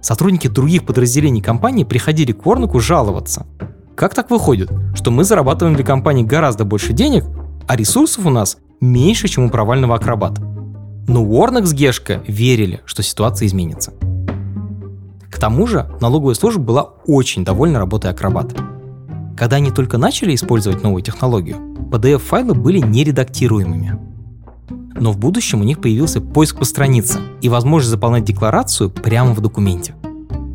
Сотрудники 0.00 0.48
других 0.48 0.86
подразделений 0.86 1.42
компании 1.42 1.84
приходили 1.84 2.32
к 2.32 2.46
Ворнику 2.46 2.80
жаловаться. 2.80 3.46
Как 3.94 4.14
так 4.14 4.30
выходит, 4.30 4.70
что 4.94 5.10
мы 5.10 5.24
зарабатываем 5.24 5.76
для 5.76 5.84
компании 5.84 6.22
гораздо 6.22 6.64
больше 6.64 6.94
денег, 6.94 7.26
а 7.68 7.76
ресурсов 7.76 8.24
у 8.24 8.30
нас 8.30 8.56
меньше, 8.80 9.28
чем 9.28 9.44
у 9.44 9.50
провального 9.50 9.98
Acrobat? 9.98 10.38
Но 11.08 11.22
Warnock 11.22 11.66
с 11.66 11.74
Гешко 11.74 12.22
верили, 12.26 12.80
что 12.86 13.02
ситуация 13.02 13.48
изменится. 13.48 13.92
К 15.30 15.38
тому 15.38 15.66
же 15.66 15.90
налоговая 16.00 16.34
служба 16.34 16.62
была 16.62 16.82
очень 17.06 17.44
довольна 17.44 17.80
работой 17.80 18.10
Acrobat. 18.12 18.58
Когда 19.36 19.56
они 19.56 19.72
только 19.72 19.98
начали 19.98 20.34
использовать 20.34 20.82
новую 20.82 21.02
технологию, 21.02 21.58
PDF-файлы 21.90 22.54
были 22.54 22.78
нередактируемыми. 22.78 24.11
Но 24.94 25.12
в 25.12 25.18
будущем 25.18 25.60
у 25.60 25.64
них 25.64 25.80
появился 25.80 26.20
поиск 26.20 26.58
по 26.58 26.64
странице 26.64 27.18
и 27.40 27.48
возможность 27.48 27.90
заполнять 27.90 28.24
декларацию 28.24 28.90
прямо 28.90 29.32
в 29.34 29.40
документе. 29.40 29.94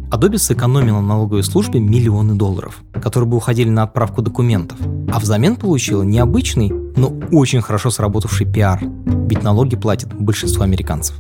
Adobe 0.10 0.38
сэкономила 0.38 1.02
налоговой 1.02 1.44
службе 1.44 1.80
миллионы 1.80 2.36
долларов, 2.36 2.82
которые 2.94 3.30
бы 3.30 3.38
уходили 3.38 3.70
на 3.70 3.84
отправку 3.84 4.22
документов, 4.22 4.78
а 5.12 5.20
взамен 5.20 5.58
получила 5.58 6.04
необычный, 6.04 6.70
но 6.70 7.14
очень 7.32 7.62
хорошо 7.62 7.90
сработавший 7.90 8.46
пиар, 8.46 8.82
ведь 9.28 9.44
налоги 9.44 9.76
платят 9.76 10.14
большинство 10.14 10.64
американцев. 10.64 11.16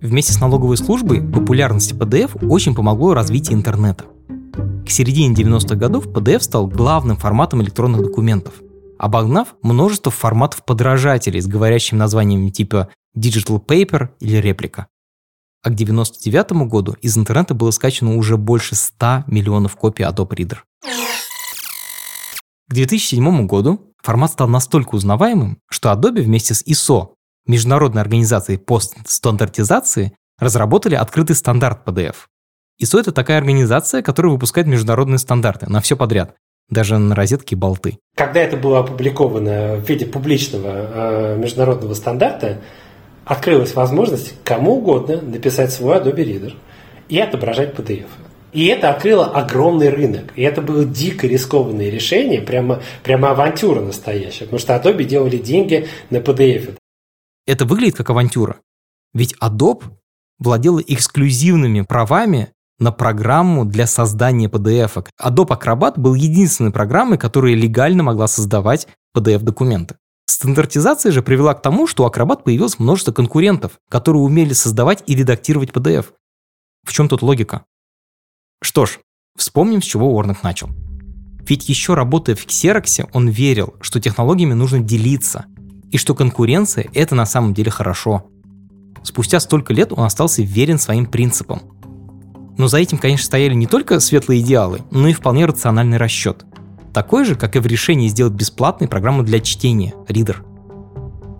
Вместе 0.00 0.32
с 0.32 0.40
налоговой 0.40 0.76
службой 0.76 1.20
популярности 1.20 1.94
PDF 1.94 2.44
очень 2.48 2.74
помогло 2.74 3.14
развитие 3.14 3.56
интернета– 3.56 4.04
к 4.88 4.90
середине 4.90 5.34
90-х 5.34 5.74
годов 5.74 6.06
PDF 6.06 6.40
стал 6.40 6.66
главным 6.66 7.18
форматом 7.18 7.60
электронных 7.60 8.00
документов, 8.02 8.54
обогнав 8.98 9.54
множество 9.62 10.12
форматов 10.12 10.64
подражателей 10.64 11.40
с 11.40 11.46
говорящим 11.46 11.98
названиями 11.98 12.50
типа 12.50 12.88
Digital 13.16 13.64
Paper 13.64 14.10
или 14.20 14.36
реплика. 14.36 14.88
А 15.62 15.70
к 15.70 15.74
1999 15.74 16.68
году 16.68 16.96
из 17.02 17.16
интернета 17.18 17.54
было 17.54 17.70
скачано 17.70 18.16
уже 18.16 18.36
больше 18.36 18.74
100 18.74 19.24
миллионов 19.26 19.76
копий 19.76 20.04
Adobe 20.04 20.36
Reader. 20.36 20.58
К 22.68 22.74
2007 22.74 23.46
году 23.46 23.94
формат 24.02 24.32
стал 24.32 24.48
настолько 24.48 24.94
узнаваемым, 24.94 25.58
что 25.68 25.90
Adobe 25.90 26.22
вместе 26.22 26.54
с 26.54 26.62
ISO, 26.64 27.14
Международной 27.46 28.02
организацией 28.02 28.58
по 28.58 28.78
стандартизации, 28.78 30.12
разработали 30.38 30.94
открытый 30.94 31.34
стандарт 31.34 31.86
PDF. 31.86 32.14
ISO— 32.80 33.00
это 33.00 33.10
такая 33.10 33.38
организация, 33.38 34.02
которая 34.02 34.32
выпускает 34.32 34.68
международные 34.68 35.18
стандарты 35.18 35.68
на 35.68 35.80
все 35.80 35.96
подряд, 35.96 36.36
даже 36.70 36.98
на 36.98 37.14
розетки 37.14 37.54
и 37.54 37.56
болты. 37.56 37.98
Когда 38.16 38.40
это 38.40 38.56
было 38.56 38.80
опубликовано 38.80 39.76
в 39.76 39.88
виде 39.88 40.06
публичного 40.06 40.68
э, 40.68 41.36
международного 41.38 41.94
стандарта, 41.94 42.60
открылась 43.24 43.74
возможность 43.74 44.34
кому 44.44 44.76
угодно 44.76 45.20
написать 45.20 45.72
свой 45.72 45.98
Adobe 45.98 46.24
Reader 46.24 46.54
и 47.08 47.18
отображать 47.18 47.74
PDF. 47.74 48.08
И 48.52 48.66
это 48.66 48.90
открыло 48.90 49.26
огромный 49.26 49.90
рынок. 49.90 50.32
И 50.34 50.42
это 50.42 50.62
было 50.62 50.84
дико 50.84 51.26
рискованное 51.26 51.90
решение, 51.90 52.40
прямо, 52.40 52.82
прямо 53.02 53.30
авантюра 53.30 53.80
настоящая. 53.80 54.44
Потому 54.44 54.58
что 54.58 54.74
Adobe 54.74 55.04
делали 55.04 55.36
деньги 55.36 55.86
на 56.10 56.16
PDF. 56.16 56.76
Это 57.46 57.64
выглядит 57.66 57.96
как 57.96 58.10
авантюра. 58.10 58.60
Ведь 59.12 59.34
Adobe 59.42 59.84
владела 60.38 60.80
эксклюзивными 60.80 61.82
правами 61.82 62.52
на 62.78 62.92
программу 62.92 63.64
для 63.64 63.86
создания 63.86 64.48
PDF. 64.48 64.94
-ок. 64.94 65.08
Adobe 65.20 65.58
Acrobat 65.58 65.98
был 65.98 66.14
единственной 66.14 66.70
программой, 66.70 67.18
которая 67.18 67.54
легально 67.54 68.02
могла 68.02 68.28
создавать 68.28 68.86
PDF-документы. 69.16 69.96
Стандартизация 70.26 71.10
же 71.10 71.22
привела 71.22 71.54
к 71.54 71.62
тому, 71.62 71.86
что 71.86 72.04
у 72.04 72.08
Acrobat 72.08 72.44
появилось 72.44 72.78
множество 72.78 73.12
конкурентов, 73.12 73.72
которые 73.90 74.22
умели 74.22 74.52
создавать 74.52 75.02
и 75.06 75.16
редактировать 75.16 75.70
PDF. 75.70 76.06
В 76.84 76.92
чем 76.92 77.08
тут 77.08 77.22
логика? 77.22 77.64
Что 78.62 78.86
ж, 78.86 78.98
вспомним, 79.36 79.82
с 79.82 79.84
чего 79.84 80.12
Уорнок 80.12 80.42
начал. 80.42 80.68
Ведь 81.40 81.68
еще 81.68 81.94
работая 81.94 82.36
в 82.36 82.46
Xerox, 82.46 83.08
он 83.12 83.28
верил, 83.28 83.74
что 83.80 84.00
технологиями 84.00 84.52
нужно 84.52 84.80
делиться, 84.80 85.46
и 85.90 85.96
что 85.96 86.14
конкуренция– 86.14 86.86
это 86.94 87.14
на 87.14 87.26
самом 87.26 87.54
деле 87.54 87.70
хорошо. 87.70 88.26
Спустя 89.02 89.40
столько 89.40 89.72
лет 89.72 89.92
он 89.92 90.04
остался 90.04 90.42
верен 90.42 90.78
своим 90.78 91.06
принципам– 91.06 91.62
но 92.58 92.68
за 92.68 92.78
этим, 92.78 92.98
конечно, 92.98 93.24
стояли 93.24 93.54
не 93.54 93.66
только 93.66 94.00
светлые 94.00 94.42
идеалы, 94.42 94.80
но 94.90 95.08
и 95.08 95.14
вполне 95.14 95.46
рациональный 95.46 95.96
расчет. 95.96 96.44
Такой 96.92 97.24
же, 97.24 97.36
как 97.36 97.56
и 97.56 97.60
в 97.60 97.66
решении 97.66 98.08
сделать 98.08 98.34
бесплатную 98.34 98.90
программу 98.90 99.22
для 99.22 99.40
чтения, 99.40 99.94
Reader. 100.08 100.36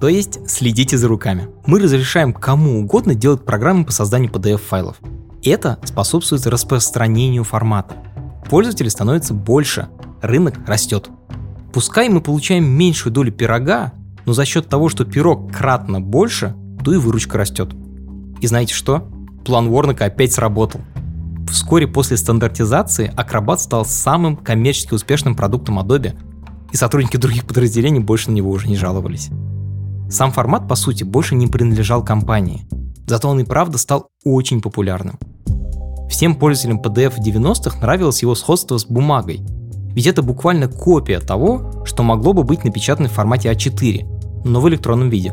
То 0.00 0.08
есть 0.08 0.48
следите 0.48 0.96
за 0.96 1.08
руками. 1.08 1.48
Мы 1.66 1.80
разрешаем 1.80 2.32
кому 2.32 2.78
угодно 2.80 3.16
делать 3.16 3.44
программы 3.44 3.84
по 3.84 3.90
созданию 3.90 4.30
PDF-файлов. 4.30 4.96
Это 5.42 5.78
способствует 5.84 6.46
распространению 6.46 7.42
формата. 7.42 7.96
Пользователей 8.48 8.90
становится 8.90 9.34
больше, 9.34 9.88
рынок 10.22 10.54
растет. 10.68 11.10
Пускай 11.72 12.08
мы 12.08 12.20
получаем 12.20 12.64
меньшую 12.64 13.12
долю 13.12 13.32
пирога, 13.32 13.92
но 14.24 14.32
за 14.32 14.44
счет 14.44 14.68
того, 14.68 14.88
что 14.88 15.04
пирог 15.04 15.52
кратно 15.52 16.00
больше, 16.00 16.54
то 16.84 16.92
и 16.92 16.96
выручка 16.96 17.36
растет. 17.36 17.70
И 18.40 18.46
знаете 18.46 18.74
что? 18.74 19.10
План 19.44 19.66
Уорнака 19.68 20.04
опять 20.04 20.32
сработал. 20.32 20.80
Вскоре 21.50 21.86
после 21.86 22.16
стандартизации 22.16 23.12
Acrobat 23.16 23.58
стал 23.58 23.84
самым 23.84 24.36
коммерчески 24.36 24.94
успешным 24.94 25.34
продуктом 25.34 25.78
Adobe, 25.78 26.14
и 26.72 26.76
сотрудники 26.76 27.16
других 27.16 27.46
подразделений 27.46 28.00
больше 28.00 28.30
на 28.30 28.34
него 28.34 28.50
уже 28.50 28.68
не 28.68 28.76
жаловались. 28.76 29.30
Сам 30.10 30.30
формат, 30.32 30.68
по 30.68 30.74
сути, 30.74 31.04
больше 31.04 31.34
не 31.34 31.46
принадлежал 31.46 32.04
компании, 32.04 32.66
зато 33.06 33.28
он 33.28 33.40
и 33.40 33.44
правда 33.44 33.78
стал 33.78 34.08
очень 34.24 34.60
популярным. 34.60 35.18
Всем 36.10 36.34
пользователям 36.34 36.80
PDF 36.80 37.16
в 37.16 37.26
90-х 37.26 37.80
нравилось 37.80 38.22
его 38.22 38.34
сходство 38.34 38.76
с 38.76 38.84
бумагой, 38.84 39.40
ведь 39.94 40.06
это 40.06 40.22
буквально 40.22 40.68
копия 40.68 41.20
того, 41.20 41.82
что 41.84 42.02
могло 42.02 42.34
бы 42.34 42.44
быть 42.44 42.64
напечатано 42.64 43.08
в 43.08 43.12
формате 43.12 43.50
А4, 43.50 44.44
но 44.44 44.60
в 44.60 44.68
электронном 44.68 45.08
виде. 45.08 45.30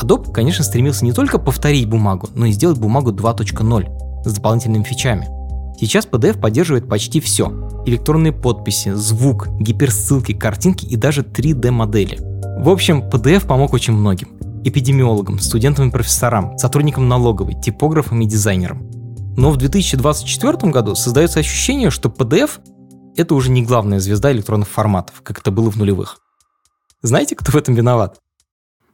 Adobe, 0.00 0.32
конечно, 0.32 0.64
стремился 0.64 1.04
не 1.04 1.12
только 1.12 1.38
повторить 1.38 1.88
бумагу, 1.88 2.28
но 2.34 2.46
и 2.46 2.52
сделать 2.52 2.78
бумагу 2.78 3.10
2.0 3.10 4.24
с 4.24 4.32
дополнительными 4.32 4.84
фичами– 4.84 5.28
Сейчас 5.80 6.06
PDF 6.06 6.38
поддерживает 6.38 6.86
почти 6.86 7.20
все. 7.20 7.48
Электронные 7.86 8.34
подписи, 8.34 8.92
звук, 8.92 9.48
гиперссылки, 9.58 10.34
картинки 10.34 10.84
и 10.84 10.94
даже 10.94 11.22
3D-модели. 11.22 12.18
В 12.62 12.68
общем, 12.68 13.02
PDF 13.02 13.46
помог 13.46 13.72
очень 13.72 13.94
многим. 13.94 14.28
Эпидемиологам, 14.62 15.38
студентам 15.38 15.88
и 15.88 15.90
профессорам, 15.90 16.58
сотрудникам 16.58 17.08
налоговой, 17.08 17.58
типографам 17.58 18.20
и 18.20 18.26
дизайнерам. 18.26 18.90
Но 19.38 19.50
в 19.50 19.56
2024 19.56 20.70
году 20.70 20.94
создается 20.94 21.40
ощущение, 21.40 21.88
что 21.88 22.10
PDF— 22.10 22.60
это 23.16 23.34
уже 23.34 23.50
не 23.50 23.62
главная 23.62 24.00
звезда 24.00 24.32
электронных 24.32 24.68
форматов, 24.68 25.22
как 25.22 25.38
это 25.38 25.50
было 25.50 25.70
в 25.70 25.76
нулевых. 25.76 26.18
Знаете, 27.00 27.36
кто 27.36 27.52
в 27.52 27.56
этом 27.56 27.74
виноват? 27.74 28.20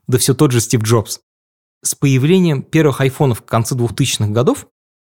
Да 0.07 0.19
все 0.19 0.35
тот 0.35 0.53
же 0.53 0.61
Стив 0.61 0.83
Джобс. 0.83 1.19
С 1.83 1.97
появлением 1.97 2.63
первых 2.63 3.01
айфонов 3.01 3.43
к 3.43 3.47
концу 3.47 3.75
2000-х 3.75 4.31
годов 4.31 4.69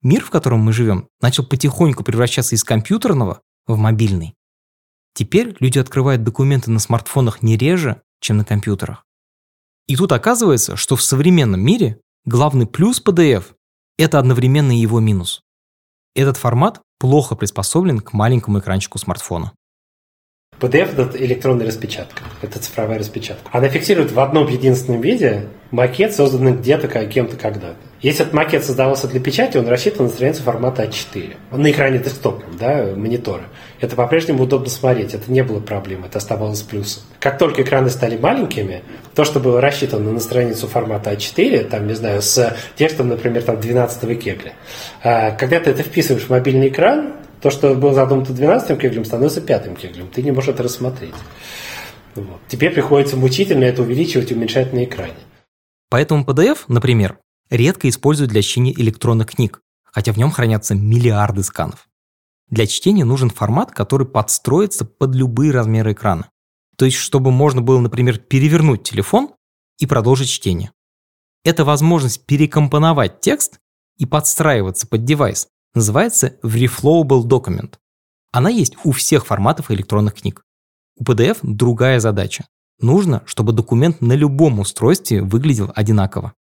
Мир, 0.02 0.24
в 0.24 0.30
котором 0.30 0.60
мы 0.60 0.72
живем, 0.72 1.08
начал 1.20 1.44
потихоньку 1.44 2.04
превращаться 2.04 2.54
из 2.54 2.62
компьютерного 2.62 3.40
в 3.66 3.76
мобильный. 3.76 4.34
Теперь 5.14 5.56
люди 5.58 5.78
открывают 5.78 6.22
документы 6.22 6.70
на 6.70 6.78
смартфонах 6.78 7.42
не 7.42 7.56
реже, 7.56 8.02
чем 8.20 8.36
на 8.36 8.44
компьютерах. 8.44 9.04
И 9.88 9.96
тут 9.96 10.12
оказывается, 10.12 10.76
что 10.76 10.94
в 10.94 11.02
современном 11.02 11.60
мире 11.60 12.00
главный 12.24 12.66
плюс 12.66 13.02
PDF– 13.04 13.54
это 13.98 14.18
одновременно 14.18 14.78
его 14.78 15.00
минус. 15.00 15.42
Этот 16.14 16.36
формат 16.36 16.80
плохо 16.98 17.34
приспособлен 17.34 18.00
к 18.00 18.12
маленькому 18.12 18.60
экранчику 18.60 18.98
смартфона. 18.98 19.52
PDF– 20.60 20.92
это 21.00 21.16
электронная 21.24 21.66
распечатка, 21.66 22.22
это 22.42 22.58
цифровая 22.58 22.98
распечатка. 22.98 23.48
Она 23.52 23.68
фиксирует 23.68 24.10
в 24.10 24.18
одном 24.18 24.48
единственном 24.48 25.00
виде 25.00 25.46
макет, 25.70 26.14
созданный 26.14 26.52
где-то 26.52 26.88
кем-то 27.06 27.36
когда-то. 27.36 27.76
Если 28.00 28.22
этот 28.22 28.32
макет 28.32 28.64
создавался 28.64 29.08
для 29.08 29.20
печати, 29.20 29.56
он 29.56 29.68
рассчитан 29.68 30.06
на 30.06 30.12
страницу 30.12 30.42
формата 30.42 30.84
А4. 30.84 31.36
На 31.52 31.70
экране 31.70 31.98
десктопном, 31.98 32.56
да, 32.56 32.92
монитора. 32.96 33.44
Это 33.80 33.96
по-прежнему 33.96 34.44
удобно 34.44 34.68
смотреть, 34.68 35.14
это 35.14 35.30
не 35.30 35.42
было 35.42 35.60
проблем, 35.60 36.04
это 36.04 36.18
оставалось 36.18 36.62
плюсом. 36.62 37.02
Как 37.18 37.38
только 37.38 37.62
экраны 37.62 37.90
стали 37.90 38.16
маленькими, 38.16 38.82
то, 39.14 39.24
что 39.24 39.40
было 39.40 39.60
рассчитано 39.60 40.12
на 40.12 40.20
страницу 40.20 40.68
формата 40.68 41.12
А4, 41.12 41.64
там, 41.64 41.86
не 41.86 41.94
знаю, 41.94 42.22
с 42.22 42.56
текстом, 42.76 43.08
например, 43.08 43.42
там 43.42 43.60
12 43.60 44.14
кегля, 44.18 44.52
а, 45.02 45.32
когда 45.32 45.60
ты 45.60 45.70
это 45.70 45.82
вписываешь 45.82 46.24
в 46.24 46.30
мобильный 46.30 46.68
экран, 46.68 47.14
то, 47.40 47.50
что 47.50 47.74
было 47.74 47.94
задумано 47.94 48.26
12 48.26 48.78
кеглем, 48.80 49.04
становится 49.04 49.40
пятым 49.40 49.76
кеглем. 49.76 50.08
Ты 50.08 50.22
не 50.22 50.32
можешь 50.32 50.50
это 50.50 50.62
рассмотреть. 50.62 51.14
Вот. 52.14 52.40
Тебе 52.48 52.70
приходится 52.70 53.16
мучительно 53.16 53.64
это 53.64 53.82
увеличивать 53.82 54.30
и 54.30 54.34
уменьшать 54.34 54.72
на 54.72 54.84
экране. 54.84 55.14
Поэтому 55.88 56.24
PDF, 56.24 56.64
например, 56.68 57.18
редко 57.48 57.88
используют 57.88 58.30
для 58.30 58.42
чтения 58.42 58.72
электронных 58.72 59.28
книг, 59.28 59.60
хотя 59.84 60.12
в 60.12 60.16
нем 60.16 60.30
хранятся 60.30 60.74
миллиарды 60.74 61.42
сканов. 61.42 61.88
Для 62.50 62.66
чтения 62.66 63.04
нужен 63.04 63.30
формат, 63.30 63.72
который 63.72 64.06
подстроится 64.06 64.84
под 64.84 65.14
любые 65.14 65.52
размеры 65.52 65.92
экрана. 65.92 66.30
То 66.76 66.84
есть, 66.84 66.96
чтобы 66.96 67.30
можно 67.30 67.60
было, 67.60 67.78
например, 67.80 68.18
перевернуть 68.18 68.82
телефон 68.82 69.30
и 69.78 69.86
продолжить 69.86 70.30
чтение. 70.30 70.72
Это 71.44 71.64
возможность 71.64 72.26
перекомпоновать 72.26 73.20
текст 73.20 73.58
и 73.96 74.06
подстраиваться 74.06 74.86
под 74.86 75.04
девайс 75.04 75.48
называется 75.78 76.36
Reflowable 76.42 77.22
Document. 77.22 77.74
Она 78.30 78.50
есть 78.50 78.76
у 78.84 78.92
всех 78.92 79.26
форматов 79.26 79.70
электронных 79.70 80.14
книг. 80.14 80.44
У 80.96 81.04
PDF 81.04 81.38
другая 81.42 82.00
задача. 82.00 82.46
Нужно, 82.80 83.22
чтобы 83.26 83.52
документ 83.52 84.00
на 84.00 84.12
любом 84.12 84.60
устройстве 84.60 85.22
выглядел 85.22 85.72
одинаково. 85.74 86.34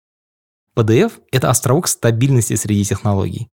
PDF– 0.74 1.12
это 1.32 1.48
островок 1.48 1.88
стабильности 1.88 2.54
среди 2.56 2.84
технологий. 2.84 3.48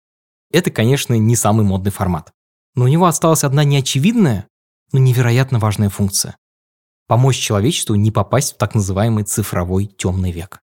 Это, 0.52 0.70
конечно, 0.70 1.14
не 1.14 1.34
самый 1.34 1.64
модный 1.64 1.90
формат. 1.90 2.32
Но 2.74 2.84
у 2.84 2.88
него 2.88 3.06
осталась 3.06 3.44
одна 3.44 3.64
неочевидная, 3.64 4.46
но 4.92 4.98
невероятно 4.98 5.58
важная 5.58 5.88
функция– 5.88 6.36
помочь 7.08 7.38
человечеству 7.38 7.94
не 7.96 8.10
попасть 8.10 8.54
в 8.54 8.58
так 8.58 8.74
называемый 8.74 9.24
цифровой 9.24 9.86
темный 9.86 10.30
век. 10.30 10.60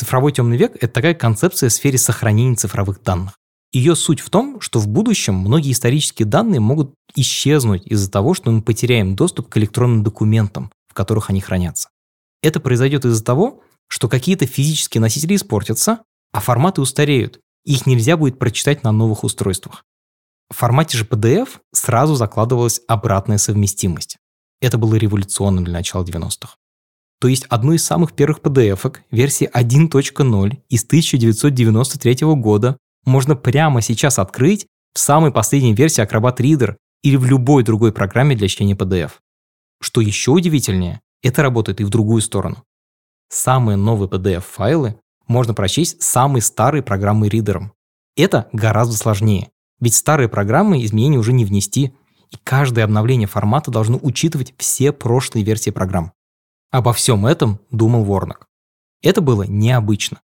Цифровой 0.00 0.32
темный 0.32 0.56
век– 0.56 0.76
это 0.80 0.88
такая 0.94 1.12
концепция 1.12 1.68
в 1.68 1.74
сфере 1.74 1.98
сохранения 1.98 2.56
цифровых 2.56 3.02
данных. 3.02 3.34
Ее 3.70 3.94
суть 3.94 4.20
в 4.20 4.30
том, 4.30 4.58
что 4.62 4.78
в 4.78 4.88
будущем 4.88 5.34
многие 5.34 5.72
исторические 5.72 6.24
данные 6.24 6.58
могут 6.58 6.94
исчезнуть 7.14 7.86
из-за 7.86 8.10
того, 8.10 8.32
что 8.32 8.50
мы 8.50 8.62
потеряем 8.62 9.14
доступ 9.14 9.50
к 9.50 9.58
электронным 9.58 10.02
документам, 10.02 10.72
в 10.88 10.94
которых 10.94 11.28
они 11.28 11.42
хранятся. 11.42 11.90
Это 12.42 12.60
произойдет 12.60 13.04
из-за 13.04 13.22
того, 13.22 13.62
что 13.88 14.08
какие-то 14.08 14.46
физические 14.46 15.02
носители 15.02 15.36
испортятся, 15.36 15.98
а 16.32 16.40
форматы 16.40 16.80
устареют, 16.80 17.38
их 17.66 17.84
нельзя 17.84 18.16
будет 18.16 18.38
прочитать 18.38 18.82
на 18.82 18.92
новых 18.92 19.22
устройствах. 19.22 19.84
В 20.48 20.56
формате 20.56 20.96
же 20.96 21.04
PDF 21.04 21.58
сразу 21.74 22.14
закладывалась 22.14 22.80
обратная 22.88 23.36
совместимость. 23.36 24.16
Это 24.62 24.78
было 24.78 24.94
революционным 24.94 25.64
для 25.64 25.74
начала 25.74 26.04
90-х 26.04 26.54
то 27.20 27.28
есть 27.28 27.44
одну 27.50 27.72
из 27.72 27.84
самых 27.84 28.14
первых 28.14 28.40
PDF 28.40 28.96
версии 29.10 29.48
1.0 29.52 30.58
из 30.70 30.84
1993 30.84 32.16
года 32.36 32.78
можно 33.04 33.36
прямо 33.36 33.82
сейчас 33.82 34.18
открыть 34.18 34.66
в 34.94 34.98
самой 34.98 35.30
последней 35.30 35.74
версии 35.74 36.02
Acrobat 36.02 36.38
Reader 36.38 36.76
или 37.02 37.16
в 37.16 37.26
любой 37.26 37.62
другой 37.62 37.92
программе 37.92 38.34
для 38.34 38.48
чтения 38.48 38.74
PDF. 38.74 39.12
Что 39.82 40.00
еще 40.00 40.30
удивительнее, 40.30 41.00
это 41.22 41.42
работает 41.42 41.80
и 41.80 41.84
в 41.84 41.90
другую 41.90 42.22
сторону. 42.22 42.64
Самые 43.28 43.76
новые 43.76 44.08
PDF-файлы 44.08 44.96
можно 45.26 45.52
прочесть 45.52 46.02
самой 46.02 46.40
старой 46.40 46.82
программой 46.82 47.28
ридером. 47.28 47.72
Это 48.16 48.48
гораздо 48.52 48.96
сложнее, 48.96 49.50
ведь 49.78 49.94
старые 49.94 50.28
программы 50.28 50.84
изменений 50.84 51.18
уже 51.18 51.32
не 51.32 51.44
внести, 51.44 51.94
и 52.30 52.36
каждое 52.42 52.84
обновление 52.84 53.28
формата 53.28 53.70
должно 53.70 53.98
учитывать 54.02 54.54
все 54.56 54.92
прошлые 54.92 55.44
версии 55.44 55.70
программ. 55.70 56.12
Обо 56.70 56.92
всем 56.92 57.26
этом 57.26 57.60
думал 57.70 58.04
Ворнок. 58.04 58.46
Это 59.02 59.20
было 59.20 59.42
необычно. 59.42 60.20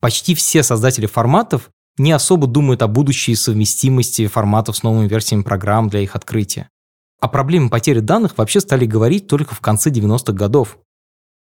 Почти 0.00 0.34
все 0.34 0.62
создатели 0.62 1.06
форматов 1.06 1.70
не 1.98 2.12
особо 2.12 2.46
думают 2.46 2.82
о 2.82 2.88
будущей 2.88 3.34
совместимости 3.34 4.26
форматов 4.26 4.76
с 4.76 4.82
новыми 4.82 5.08
версиями 5.08 5.42
программ 5.42 5.88
для 5.88 6.00
их 6.00 6.16
открытия. 6.16 6.70
О 7.20 7.28
проблеме 7.28 7.68
потери 7.68 8.00
данных 8.00 8.38
вообще 8.38 8.60
стали 8.60 8.86
говорить 8.86 9.26
только 9.26 9.54
в 9.54 9.60
конце 9.60 9.90
90-х 9.90 10.32
годов. 10.32 10.78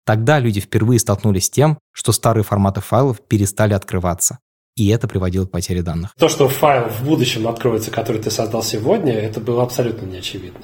Тогда 0.06 0.40
люди 0.40 0.60
впервые 0.60 1.00
столкнулись 1.00 1.46
с 1.46 1.50
тем, 1.52 1.78
что 1.92 2.12
старые 2.12 2.44
форматы 2.44 2.82
файлов 2.82 3.22
перестали 3.22 3.74
открываться 3.74 4.40
и 4.80 4.88
это 4.88 5.10
приводило 5.10 5.46
к 5.46 5.52
потере 5.52 5.82
данных. 5.82 6.12
То, 6.18 6.30
что 6.30 6.48
файл 6.48 6.88
в 6.88 7.04
будущем 7.04 7.50
откроется, 7.50 7.92
который 7.92 8.22
ты 8.22 8.32
создал 8.32 8.64
сегодня, 8.64 9.14
это 9.14 9.42
было 9.42 9.62
абсолютно 9.62 10.06
неочевидно. 10.06 10.62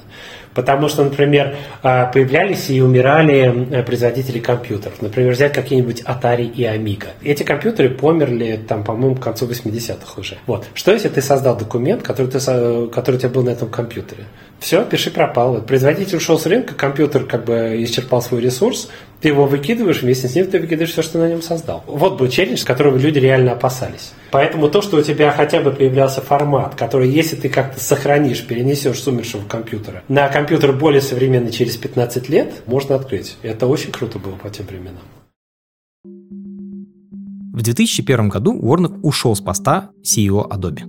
Потому 0.54 0.88
что, 0.88 1.04
например, 1.04 1.54
а, 1.82 2.06
появлялись 2.06 2.70
и 2.70 2.80
умирали 2.80 3.68
э, 3.70 3.82
производители 3.82 4.38
компьютеров. 4.38 5.02
Например, 5.02 5.32
взять 5.32 5.52
какие-нибудь 5.52 6.00
Atari 6.00 6.50
и 6.50 6.62
Amiga. 6.62 7.08
Эти 7.22 7.42
компьютеры 7.42 7.90
померли, 7.90 8.58
там, 8.66 8.82
по-моему, 8.82 9.16
к 9.16 9.20
концу 9.20 9.46
80-х 9.46 10.18
уже. 10.18 10.38
Вот. 10.46 10.64
Что 10.72 10.92
если 10.92 11.10
ты 11.10 11.20
создал 11.20 11.58
документ, 11.58 12.02
который, 12.02 12.28
ты, 12.28 12.38
который 12.88 13.16
у 13.16 13.18
тебя 13.18 13.28
был 13.28 13.42
на 13.42 13.50
этом 13.50 13.68
компьютере? 13.68 14.24
Все, 14.58 14.82
пиши 14.86 15.10
пропал. 15.10 15.60
Производитель 15.60 16.16
ушел 16.16 16.38
с 16.38 16.46
рынка, 16.46 16.72
компьютер 16.74 17.24
как 17.24 17.44
бы 17.44 17.76
исчерпал 17.84 18.22
свой 18.22 18.40
ресурс, 18.40 18.88
ты 19.20 19.28
его 19.28 19.46
выкидываешь, 19.46 20.02
вместе 20.02 20.28
с 20.28 20.34
ним 20.34 20.46
ты 20.46 20.60
выкидываешь 20.60 20.92
все, 20.92 21.02
что 21.02 21.18
на 21.18 21.28
нем 21.28 21.42
создал. 21.42 21.82
Вот 21.86 22.18
был 22.18 22.28
челлендж, 22.28 22.64
которого 22.64 22.96
люди 22.96 23.18
реально 23.18 23.52
опасались. 23.52 24.12
Поэтому 24.30 24.68
то, 24.68 24.82
что 24.82 24.98
у 24.98 25.02
тебя 25.02 25.32
хотя 25.32 25.60
бы 25.60 25.70
появлялся 25.70 26.20
формат, 26.20 26.74
который, 26.74 27.08
если 27.08 27.36
ты 27.36 27.48
как-то 27.48 27.80
сохранишь, 27.80 28.46
перенесешь 28.46 29.00
с 29.00 29.06
умершего 29.06 29.46
компьютера 29.48 30.02
на 30.08 30.28
компьютер 30.28 30.72
более 30.72 31.00
современный 31.00 31.50
через 31.50 31.76
15 31.76 32.28
лет, 32.28 32.62
можно 32.66 32.94
открыть. 32.94 33.36
Это 33.42 33.66
очень 33.66 33.92
круто 33.92 34.18
было 34.18 34.34
по 34.34 34.50
тем 34.50 34.66
временам. 34.66 35.02
В 37.54 37.62
2001 37.62 38.28
году 38.28 38.52
Уорнок 38.52 39.02
ушел 39.02 39.34
с 39.34 39.40
поста 39.40 39.90
CEO 40.04 40.46
Adobe. 40.46 40.82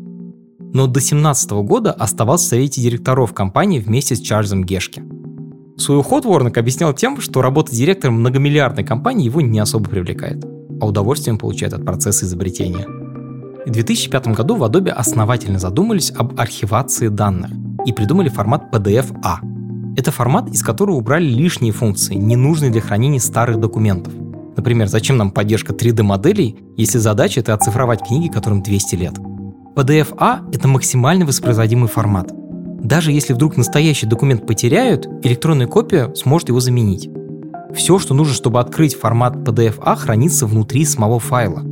Но 0.73 0.85
до 0.85 0.93
2017 0.93 1.51
года 1.51 1.93
оставался 1.93 2.45
в 2.45 2.49
совете 2.49 2.81
директоров 2.81 3.33
компании 3.33 3.79
вместе 3.79 4.15
с 4.15 4.19
Чарльзом 4.19 4.65
Гешки– 4.65 5.01
Свой 5.77 5.99
уход 5.99 6.25
Ворнок 6.25 6.57
объяснял 6.57 6.91
тем, 6.91 7.21
что 7.21 7.43
работа 7.43 7.71
директором 7.71 8.15
многомиллиардной 8.15 8.83
компании 8.83 9.25
его 9.25 9.41
не 9.41 9.59
особо 9.59 9.87
привлекает, 9.87 10.43
а 10.81 10.87
удовольствие 10.87 11.33
он 11.33 11.37
получает 11.37 11.73
от 11.73 11.85
процесса 11.85 12.25
изобретения. 12.25 12.87
В 13.63 13.69
2005 13.69 14.29
году 14.29 14.55
в 14.55 14.63
Adobe 14.63 14.89
основательно 14.89 15.59
задумались 15.59 16.11
об 16.15 16.39
архивации 16.39 17.09
данных 17.09 17.51
и 17.85 17.93
придумали 17.93 18.29
формат 18.29 18.73
PDF-A. 18.73 19.41
Это 19.95 20.11
формат, 20.11 20.49
из 20.49 20.63
которого 20.63 20.95
убрали 20.95 21.25
лишние 21.25 21.73
функции, 21.73 22.15
ненужные 22.15 22.71
для 22.71 22.81
хранения 22.81 23.19
старых 23.19 23.59
документов. 23.59 24.13
Например, 24.55 24.87
зачем 24.87 25.17
нам 25.17 25.29
поддержка 25.29 25.73
3D-моделей, 25.73 26.55
если 26.75 26.97
задача— 26.97 27.39
это 27.41 27.53
оцифровать 27.53 28.01
книги, 28.01 28.29
которым 28.29 28.63
200 28.63 28.95
лет? 28.95 29.13
PDF-A— 29.75 30.41
это 30.51 30.67
максимально 30.67 31.27
воспроизводимый 31.27 31.87
формат— 31.87 32.31
даже 32.83 33.11
если 33.11 33.33
вдруг 33.33 33.57
настоящий 33.57 34.05
документ 34.05 34.45
потеряют, 34.45 35.07
электронная 35.23 35.67
копия 35.67 36.13
сможет 36.15 36.49
его 36.49 36.59
заменить. 36.59 37.09
Все, 37.73 37.99
что 37.99 38.13
нужно, 38.13 38.33
чтобы 38.33 38.59
открыть 38.59 38.95
формат 38.95 39.35
PDF-A, 39.35 39.95
хранится 39.95 40.45
внутри 40.45 40.85
самого 40.85 41.19
файла. 41.19 41.63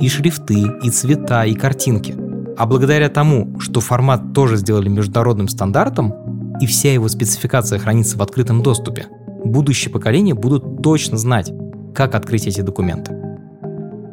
И 0.00 0.08
шрифты, 0.08 0.64
и 0.82 0.90
цвета, 0.90 1.44
и 1.44 1.54
картинки. 1.54 2.14
А 2.56 2.66
благодаря 2.66 3.08
тому, 3.08 3.58
что 3.58 3.80
формат 3.80 4.32
тоже 4.32 4.56
сделали 4.56 4.88
международным 4.88 5.48
стандартом, 5.48 6.14
и 6.60 6.66
вся 6.66 6.92
его 6.92 7.08
спецификация 7.08 7.78
хранится 7.78 8.16
в 8.16 8.22
открытом 8.22 8.62
доступе, 8.62 9.06
будущее 9.44 9.92
поколение 9.92 10.34
будут 10.34 10.82
точно 10.82 11.16
знать, 11.16 11.52
как 11.94 12.14
открыть 12.14 12.46
эти 12.46 12.60
документы. 12.60 13.12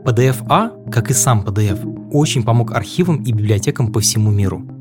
PDF-A, 0.06 0.72
как 0.92 1.12
и 1.12 1.14
сам 1.14 1.42
PDF, 1.42 2.10
очень 2.12 2.44
помог 2.44 2.72
архивам 2.72 3.22
и 3.24 3.32
библиотекам 3.32 3.92
по 3.92 4.00
всему 4.00 4.32
миру– 4.32 4.66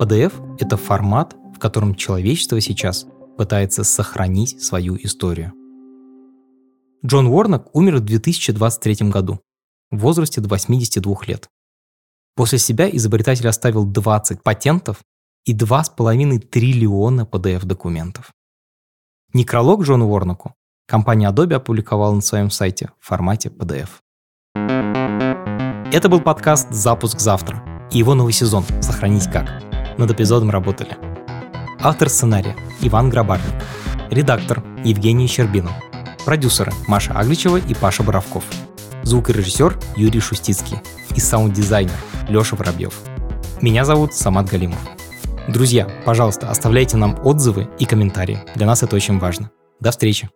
PDF— 0.00 0.56
это 0.58 0.78
формат, 0.78 1.36
в 1.54 1.58
котором 1.58 1.94
человечество 1.94 2.58
сейчас 2.58 3.06
пытается 3.36 3.84
сохранить 3.84 4.62
свою 4.62 4.96
историю. 4.96 5.52
Джон 7.04 7.26
Уорнок 7.26 7.68
умер 7.74 7.96
в 7.96 8.00
2023 8.00 9.10
году 9.10 9.40
в 9.90 9.98
возрасте 9.98 10.40
до 10.40 10.48
82 10.48 11.16
лет. 11.26 11.50
После 12.34 12.58
себя 12.58 12.88
изобретатель 12.90 13.46
оставил 13.46 13.84
20 13.84 14.42
патентов 14.42 15.02
и 15.44 15.54
2,5 15.54 16.38
триллиона 16.38 17.28
PDF-документов. 17.30 18.32
Некролог 19.34 19.82
Джону 19.82 20.08
Уорнаку 20.08 20.54
компания 20.86 21.30
Adobe 21.30 21.56
опубликовала 21.56 22.14
на 22.14 22.22
своем 22.22 22.50
сайте 22.50 22.90
в 22.98 23.06
формате 23.06 23.50
PDF. 23.50 23.90
Это 25.92 26.08
был 26.08 26.22
подкаст 26.22 26.70
«Запуск 26.70 27.20
завтра» 27.20 27.88
и 27.92 27.98
его 27.98 28.14
новый 28.14 28.32
сезон 28.32 28.64
«Сохранить 28.80 29.30
как» 29.30 29.69
над 30.00 30.10
эпизодом 30.10 30.50
работали 30.50 30.96
Автор 31.82 32.10
сценария 32.10 32.56
Иван 32.82 33.08
Грабарник. 33.08 33.54
Редактор 34.10 34.62
Евгений 34.84 35.26
Щербинов. 35.26 35.72
Продюсеры 36.26 36.72
Маша 36.88 37.12
Агличева 37.14 37.56
и 37.56 37.74
Паша 37.74 38.02
Боровков. 38.02 38.44
Звукорежиссер 39.02 39.78
Юрий 39.96 40.20
Шустицкий. 40.20 40.76
И 41.14 41.20
саунд-дизайнер 41.20 41.94
Леша 42.28 42.56
Воробьев. 42.56 42.92
Меня 43.62 43.86
зовут 43.86 44.12
Самат 44.12 44.50
Галимов. 44.50 44.78
Друзья, 45.48 45.88
пожалуйста, 46.04 46.50
оставляйте 46.50 46.98
нам 46.98 47.18
отзывы 47.24 47.68
и 47.78 47.86
комментарии. 47.86 48.40
Для 48.54 48.66
нас 48.66 48.82
это 48.82 48.96
очень 48.96 49.18
важно. 49.18 49.50
До 49.80 49.90
встречи! 49.90 50.28